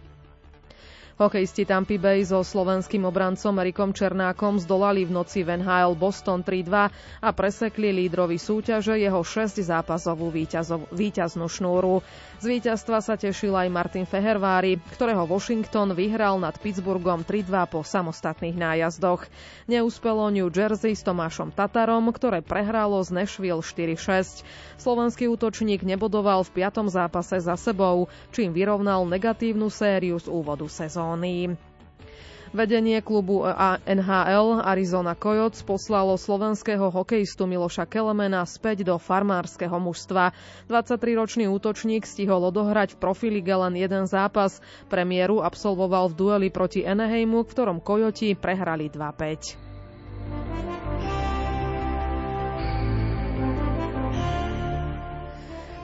Hokejisti 1.18 1.66
Tampa 1.66 1.98
Bay 1.98 2.22
so 2.22 2.46
slovenským 2.46 3.02
obrancom 3.02 3.58
Erikom 3.58 3.90
Černákom 3.90 4.62
zdolali 4.62 5.02
v 5.02 5.18
noci 5.18 5.42
v 5.42 5.58
NHL 5.58 5.98
Boston 5.98 6.46
3-2 6.46 6.94
a 7.26 7.30
presekli 7.34 7.90
lídrovi 7.90 8.38
súťaže 8.38 9.02
jeho 9.02 9.26
6 9.26 9.58
zápasovú 9.66 10.30
víťazov, 10.30 10.86
víťaznú 10.94 11.50
šnúru. 11.50 12.06
Z 12.38 12.46
víťazstva 12.54 13.02
sa 13.02 13.18
tešil 13.18 13.50
aj 13.50 13.66
Martin 13.66 14.06
Fehervári, 14.06 14.78
ktorého 14.94 15.26
Washington 15.26 15.98
vyhral 15.98 16.38
nad 16.38 16.54
Pittsburghom 16.62 17.26
3-2 17.26 17.66
po 17.66 17.82
samostatných 17.82 18.54
nájazdoch. 18.54 19.26
Neúspelo 19.66 20.30
New 20.30 20.54
Jersey 20.54 20.94
s 20.94 21.02
Tomášom 21.02 21.50
Tatarom, 21.50 22.14
ktoré 22.14 22.46
prehralo 22.46 23.02
z 23.02 23.26
Nashville 23.26 23.66
4-6. 23.66 24.46
Slovenský 24.78 25.26
útočník 25.34 25.82
nebodoval 25.82 26.46
v 26.46 26.62
piatom 26.62 26.86
zápase 26.86 27.42
za 27.42 27.58
sebou, 27.58 28.06
čím 28.30 28.54
vyrovnal 28.54 29.02
negatívnu 29.10 29.74
sériu 29.74 30.22
z 30.22 30.30
úvodu 30.30 30.70
sezóny. 30.70 31.07
Vedenie 32.56 33.04
klubu 33.04 33.44
NHL 33.84 34.64
Arizona 34.64 35.14
Coyotes 35.20 35.60
poslalo 35.68 36.16
slovenského 36.16 36.88
hokejistu 36.88 37.44
Miloša 37.44 37.84
Kelemena 37.84 38.48
späť 38.48 38.88
do 38.88 38.96
farmárskeho 38.96 39.76
mužstva. 39.76 40.32
23-ročný 40.72 41.52
útočník 41.52 42.08
stihol 42.08 42.48
odohrať 42.48 42.96
v 42.96 43.02
profilige 43.04 43.52
len 43.52 43.76
jeden 43.76 44.08
zápas. 44.08 44.64
Premiéru 44.88 45.44
absolvoval 45.44 46.08
v 46.10 46.16
dueli 46.16 46.48
proti 46.48 46.88
Eneheimu, 46.88 47.44
v 47.44 47.52
ktorom 47.52 47.78
Kojoti 47.84 48.32
prehrali 48.34 48.88
2-5. 48.88 50.77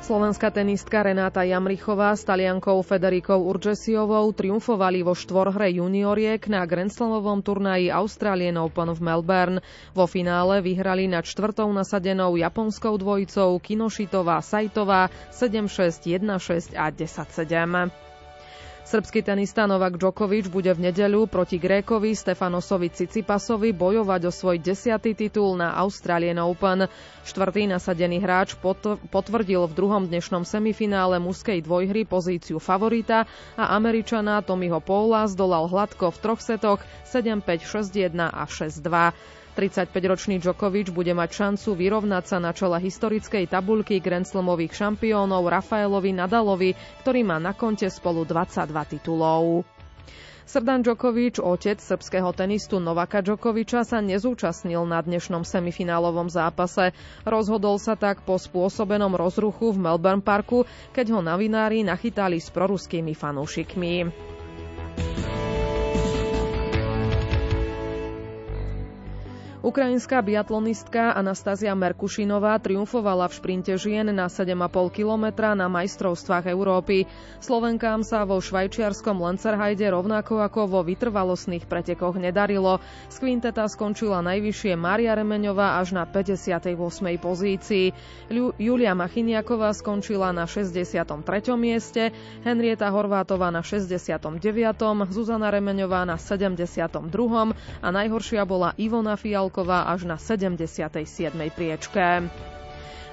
Slovenská 0.03 0.51
tenistka 0.51 0.99
Renáta 0.99 1.47
Jamrichová 1.47 2.11
s 2.11 2.27
taliankou 2.27 2.83
Federikou 2.83 3.39
Urgesiovou 3.39 4.35
triumfovali 4.35 4.99
vo 4.99 5.15
štvorhre 5.15 5.71
junioriek 5.79 6.43
na 6.51 6.67
Grand 6.67 6.91
Slamovom 6.91 7.39
turnaji 7.39 7.87
Australian 7.87 8.59
Open 8.59 8.91
v 8.91 8.99
Melbourne. 8.99 9.63
Vo 9.95 10.03
finále 10.03 10.59
vyhrali 10.59 11.07
nad 11.07 11.23
štvrtou 11.23 11.71
nasadenou 11.71 12.35
japonskou 12.35 12.99
dvojicou 12.99 13.55
Kinošitová 13.63 14.43
Sajtová 14.43 15.07
7-6, 15.31 16.19
1-6 16.19 16.75
a 16.75 16.91
10-7. 16.91 18.12
Srbský 18.83 19.23
tenista 19.23 19.63
Novak 19.63 19.95
Djokovic 19.95 20.51
bude 20.51 20.67
v 20.75 20.91
nedeľu 20.91 21.31
proti 21.31 21.55
Grékovi 21.55 22.11
Stefanosovi 22.11 22.91
Cicipasovi 22.91 23.71
bojovať 23.71 24.27
o 24.27 24.31
svoj 24.31 24.59
desiatý 24.59 25.15
titul 25.15 25.55
na 25.55 25.71
Australian 25.79 26.43
Open. 26.43 26.91
Štvrtý 27.23 27.71
nasadený 27.71 28.19
hráč 28.19 28.59
potvrdil 29.07 29.63
v 29.71 29.73
druhom 29.73 30.03
dnešnom 30.03 30.43
semifinále 30.43 31.15
mužskej 31.23 31.63
dvojhry 31.63 32.03
pozíciu 32.03 32.59
favorita 32.59 33.23
a 33.55 33.71
Američana 33.71 34.43
Tommyho 34.43 34.83
Paula 34.83 35.31
zdolal 35.31 35.71
hladko 35.71 36.11
v 36.11 36.19
troch 36.19 36.43
setoch 36.43 36.83
7-5, 37.07 37.63
6-1 37.63 38.19
a 38.19 38.43
6-2. 38.43 39.42
35-ročný 39.53 40.41
Djokovic 40.41 40.89
bude 40.89 41.13
mať 41.13 41.29
šancu 41.29 41.77
vyrovnať 41.77 42.23
sa 42.25 42.37
na 42.41 42.51
čele 42.51 42.81
historickej 42.81 43.45
tabuľky 43.45 44.01
Grand 44.01 44.25
Slamových 44.25 44.73
šampiónov 44.73 45.45
Rafaelovi 45.45 46.11
Nadalovi, 46.11 46.73
ktorý 47.05 47.21
má 47.21 47.37
na 47.37 47.53
konte 47.53 47.85
spolu 47.87 48.25
22 48.25 48.73
titulov. 48.97 49.61
Srdan 50.43 50.83
Djokovic, 50.83 51.39
otec 51.39 51.79
srbského 51.79 52.35
tenistu 52.35 52.75
Novaka 52.83 53.23
Djokoviča, 53.23 53.87
sa 53.87 54.03
nezúčastnil 54.03 54.83
na 54.83 54.99
dnešnom 54.99 55.47
semifinálovom 55.47 56.27
zápase. 56.27 56.91
Rozhodol 57.23 57.79
sa 57.79 57.95
tak 57.95 58.27
po 58.27 58.35
spôsobenom 58.35 59.15
rozruchu 59.15 59.71
v 59.71 59.79
Melbourne 59.79 60.19
Parku, 60.19 60.67
keď 60.91 61.15
ho 61.15 61.21
novinári 61.23 61.87
nachytali 61.87 62.43
s 62.43 62.51
proruskými 62.51 63.15
fanúšikmi. 63.15 64.32
Ukrajinská 69.63 70.19
biatlonistka 70.19 71.15
Anastázia 71.15 71.71
Merkušinová 71.71 72.59
triumfovala 72.59 73.31
v 73.31 73.39
šprinte 73.39 73.71
žien 73.79 74.03
na 74.11 74.27
7,5 74.27 74.59
kilometra 74.91 75.55
na 75.55 75.71
majstrovstvách 75.71 76.51
Európy. 76.51 77.07
Slovenkám 77.39 78.03
sa 78.03 78.27
vo 78.27 78.43
švajčiarskom 78.43 79.23
Lencerhajde 79.23 79.87
rovnako 79.87 80.43
ako 80.43 80.67
vo 80.67 80.79
vytrvalostných 80.83 81.63
pretekoch 81.63 82.19
nedarilo. 82.19 82.83
Z 83.07 83.23
kvinteta 83.23 83.63
skončila 83.71 84.19
najvyššie 84.27 84.75
Mária 84.75 85.15
Remeňová 85.15 85.79
až 85.79 85.95
na 85.95 86.03
58. 86.03 86.75
pozícii. 87.23 87.95
Julia 88.59 88.91
Machiniaková 88.91 89.71
skončila 89.71 90.35
na 90.35 90.43
63. 90.43 91.07
mieste, 91.55 92.11
Henrieta 92.43 92.91
Horvátová 92.91 93.47
na 93.47 93.63
69. 93.63 94.27
Zuzana 95.07 95.47
Remeňová 95.55 96.03
na 96.03 96.19
72. 96.19 96.99
a 97.79 97.87
najhoršia 97.87 98.43
bola 98.43 98.75
Ivona 98.75 99.15
Fial 99.15 99.52
Mihalková 99.53 99.85
až 99.85 100.09
na 100.09 100.17
77. 100.17 101.05
priečke. 101.53 102.25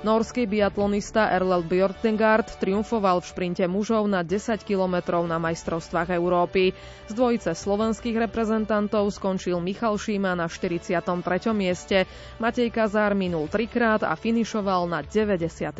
Norský 0.01 0.49
biatlonista 0.49 1.29
Erlel 1.29 1.61
Bjortengard 1.61 2.49
triumfoval 2.57 3.21
v 3.21 3.29
šprinte 3.29 3.61
mužov 3.69 4.09
na 4.09 4.25
10 4.25 4.57
kilometrov 4.65 5.29
na 5.29 5.37
majstrovstvách 5.37 6.17
Európy. 6.17 6.73
Z 7.05 7.13
dvojice 7.13 7.53
slovenských 7.53 8.17
reprezentantov 8.17 9.13
skončil 9.13 9.61
Michal 9.61 10.01
Šíma 10.01 10.33
na 10.33 10.49
43. 10.49 11.05
mieste. 11.53 12.09
Matej 12.41 12.73
Kazár 12.73 13.13
minul 13.13 13.45
trikrát 13.45 14.01
a 14.01 14.17
finišoval 14.17 14.89
na 14.89 15.05
98. 15.05 15.77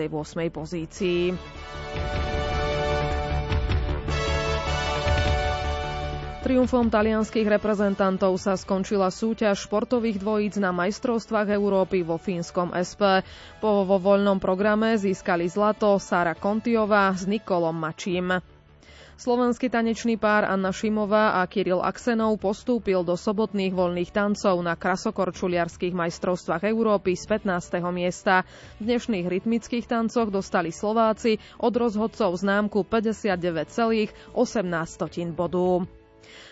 pozícii. 0.53 1.33
Triumfom 6.51 6.91
talianských 6.91 7.47
reprezentantov 7.47 8.35
sa 8.35 8.59
skončila 8.59 9.07
súťaž 9.07 9.71
športových 9.71 10.19
dvojíc 10.19 10.59
na 10.59 10.75
majstrovstvách 10.75 11.47
Európy 11.47 12.03
vo 12.03 12.19
fínskom 12.19 12.75
SP. 12.75 13.23
Po 13.63 13.87
vo 13.87 14.03
voľnom 14.03 14.43
programe 14.43 14.99
získali 14.99 15.47
zlato 15.47 15.95
Sara 16.03 16.35
Kontiová 16.35 17.15
s 17.15 17.23
Nikolom 17.23 17.79
Mačím. 17.79 18.43
Slovenský 19.15 19.71
tanečný 19.71 20.19
pár 20.19 20.43
Anna 20.43 20.75
Šimová 20.75 21.39
a 21.39 21.47
Kiril 21.47 21.79
Aksenov 21.79 22.35
postúpil 22.43 23.07
do 23.07 23.15
sobotných 23.15 23.71
voľných 23.71 24.11
tancov 24.11 24.59
na 24.59 24.75
krasokorčuliarských 24.75 25.95
majstrovstvách 25.95 26.67
Európy 26.67 27.15
z 27.15 27.31
15. 27.31 27.79
miesta. 27.95 28.43
V 28.83 28.91
dnešných 28.91 29.31
rytmických 29.31 29.87
tancoch 29.87 30.35
dostali 30.35 30.75
Slováci 30.75 31.39
od 31.63 31.71
rozhodcov 31.71 32.35
známku 32.35 32.83
59,18 32.83 34.19
bodu. 35.31 35.87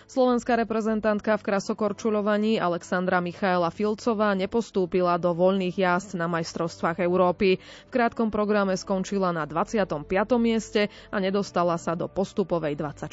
Slovenská 0.05 0.57
reprezentantka 0.57 1.37
v 1.37 1.45
krasokorčulovaní 1.45 2.57
Alexandra 2.57 3.21
Michaela 3.21 3.69
Filcová 3.69 4.33
nepostúpila 4.33 5.15
do 5.15 5.31
voľných 5.33 5.75
jazd 5.77 6.17
na 6.17 6.25
majstrovstvách 6.25 7.03
Európy. 7.03 7.57
V 7.59 7.91
krátkom 7.91 8.33
programe 8.33 8.73
skončila 8.73 9.29
na 9.29 9.45
25. 9.45 10.05
mieste 10.41 10.87
a 11.09 11.17
nedostala 11.21 11.77
sa 11.77 11.93
do 11.93 12.09
postupovej 12.09 12.73
24. 12.77 13.09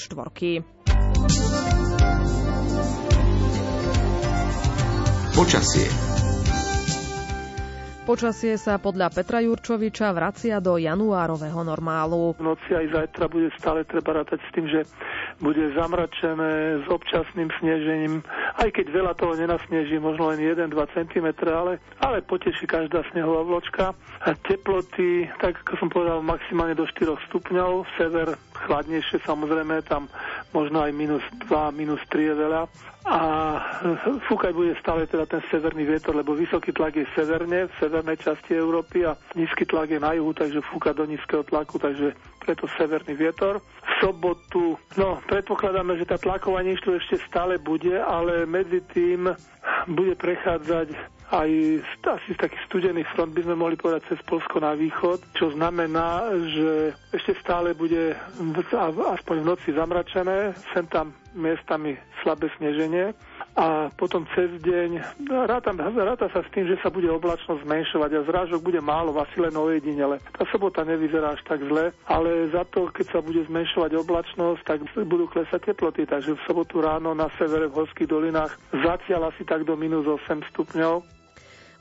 Počasie 5.37 6.16
Počasie 8.07 8.55
sa 8.55 8.79
podľa 8.79 9.11
Petra 9.11 9.42
Jurčoviča 9.42 10.14
vracia 10.14 10.62
do 10.62 10.79
januárového 10.79 11.59
normálu. 11.66 12.38
V 12.38 12.55
noci 12.55 12.70
aj 12.70 12.87
zajtra 12.94 13.26
bude 13.26 13.50
stále 13.59 13.83
treba 13.83 14.22
rátať 14.22 14.38
s 14.46 14.50
tým, 14.55 14.70
že 14.70 14.87
bude 15.40 15.72
zamračené 15.77 16.81
s 16.81 16.87
občasným 16.88 17.53
snežením, 17.61 18.25
aj 18.57 18.72
keď 18.72 18.87
veľa 18.88 19.12
toho 19.20 19.37
nenasneží, 19.37 20.01
možno 20.01 20.33
len 20.33 20.40
1-2 20.40 20.72
cm, 20.96 21.27
ale, 21.53 21.77
ale 22.01 22.25
poteší 22.25 22.64
každá 22.64 23.05
snehová 23.12 23.44
vločka. 23.44 23.92
Teploty, 24.34 25.30
tak 25.38 25.62
ako 25.62 25.78
som 25.78 25.88
povedal, 25.92 26.18
maximálne 26.18 26.74
do 26.74 26.82
4 26.82 27.14
stupňov, 27.30 27.86
sever 27.94 28.34
chladnejšie 28.66 29.22
samozrejme, 29.22 29.86
tam 29.86 30.10
možno 30.50 30.82
aj 30.82 30.90
minus 30.90 31.22
2, 31.46 31.70
minus 31.70 32.02
3 32.10 32.32
je 32.32 32.34
veľa 32.34 32.62
a 33.06 33.20
fúkať 34.26 34.50
bude 34.50 34.74
stále 34.82 35.06
teda 35.06 35.30
ten 35.30 35.38
severný 35.46 35.86
vietor, 35.86 36.10
lebo 36.10 36.34
vysoký 36.34 36.74
tlak 36.74 36.98
je 36.98 37.06
severne, 37.14 37.70
v 37.70 37.78
severnej 37.78 38.18
časti 38.18 38.58
Európy 38.58 39.06
a 39.06 39.14
nízky 39.38 39.62
tlak 39.62 39.94
je 39.94 40.02
na 40.02 40.18
juhu, 40.18 40.34
takže 40.34 40.58
fúka 40.66 40.90
do 40.90 41.06
nízkeho 41.06 41.46
tlaku, 41.46 41.78
takže 41.78 42.18
preto 42.42 42.66
severný 42.74 43.14
vietor. 43.14 43.62
V 43.62 43.90
sobotu, 44.02 44.74
no 44.98 45.22
predpokladáme, 45.30 45.94
že 46.02 46.10
tá 46.10 46.18
tlaková 46.18 46.66
tu 46.82 46.98
ešte 46.98 47.22
stále 47.30 47.62
bude, 47.62 47.94
ale 47.94 48.42
medzi 48.42 48.82
tým 48.90 49.30
bude 49.86 50.18
prechádzať 50.18 51.15
aj 51.32 51.50
asi 52.06 52.30
taký 52.38 52.54
studený 52.70 53.02
front 53.14 53.34
by 53.34 53.42
sme 53.42 53.58
mohli 53.58 53.74
povedať 53.74 54.14
cez 54.14 54.20
Polsko 54.22 54.62
na 54.62 54.78
východ, 54.78 55.18
čo 55.34 55.50
znamená, 55.50 56.30
že 56.46 56.94
ešte 57.10 57.34
stále 57.42 57.74
bude 57.74 58.14
aspoň 58.86 59.36
v 59.42 59.48
noci 59.48 59.68
zamračené, 59.74 60.54
sem 60.70 60.86
tam 60.86 61.10
miestami 61.36 61.98
slabé 62.22 62.48
sneženie 62.56 63.12
a 63.56 63.92
potom 63.92 64.24
cez 64.32 64.48
deň 64.60 65.20
ráta, 65.48 65.72
ráta 65.76 66.28
sa 66.32 66.40
s 66.44 66.48
tým, 66.52 66.68
že 66.68 66.80
sa 66.80 66.92
bude 66.92 67.08
oblačnosť 67.08 67.64
zmenšovať 67.64 68.10
a 68.12 68.26
zrážok 68.28 68.60
bude 68.60 68.80
málo, 68.80 69.16
asi 69.16 69.40
len 69.40 69.52
ojedinele. 69.52 70.20
Tá 70.32 70.44
sobota 70.48 70.84
nevyzerá 70.84 71.36
až 71.36 71.42
tak 71.44 71.64
zle, 71.64 71.92
ale 72.08 72.52
za 72.52 72.64
to, 72.68 72.88
keď 72.92 73.06
sa 73.16 73.20
bude 73.24 73.44
zmenšovať 73.48 73.90
oblačnosť, 73.96 74.60
tak 74.64 74.78
budú 75.08 75.28
klesať 75.28 75.72
teploty, 75.72 76.04
takže 76.04 76.36
v 76.36 76.44
sobotu 76.44 76.84
ráno 76.84 77.12
na 77.16 77.28
severe 77.36 77.68
v 77.68 77.84
horských 77.84 78.08
dolinách 78.08 78.56
zatiaľ 78.72 79.32
asi 79.32 79.44
tak 79.44 79.64
do 79.64 79.76
minus 79.76 80.04
8 80.04 80.40
stupňov 80.52 81.15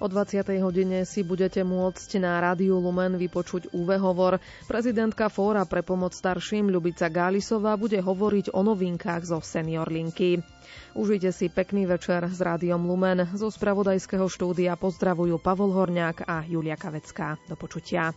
O 0.03 0.11
20. 0.11 0.43
hodine 0.59 1.07
si 1.07 1.23
budete 1.23 1.63
môcť 1.63 2.19
na 2.19 2.43
Rádiu 2.43 2.83
Lumen 2.83 3.15
vypočuť 3.15 3.71
UV. 3.71 3.95
Prezidentka 4.67 5.31
Fóra 5.31 5.63
pre 5.63 5.87
pomoc 5.87 6.11
starším 6.11 6.67
Ľubica 6.67 7.07
Gálisová 7.07 7.79
bude 7.79 8.03
hovoriť 8.03 8.51
o 8.51 8.59
novinkách 8.59 9.23
zo 9.23 9.39
Senior 9.39 9.87
Linky. 9.87 10.43
Užite 10.95 11.31
si 11.31 11.47
pekný 11.47 11.87
večer 11.87 12.27
s 12.27 12.39
Rádiom 12.43 12.83
Lumen. 12.83 13.23
Zo 13.35 13.47
spravodajského 13.47 14.27
štúdia 14.27 14.75
pozdravujú 14.75 15.39
Pavol 15.39 15.71
Horňák 15.71 16.27
a 16.27 16.43
Julia 16.43 16.75
Kavecká. 16.75 17.39
Do 17.47 17.55
počutia. 17.55 18.11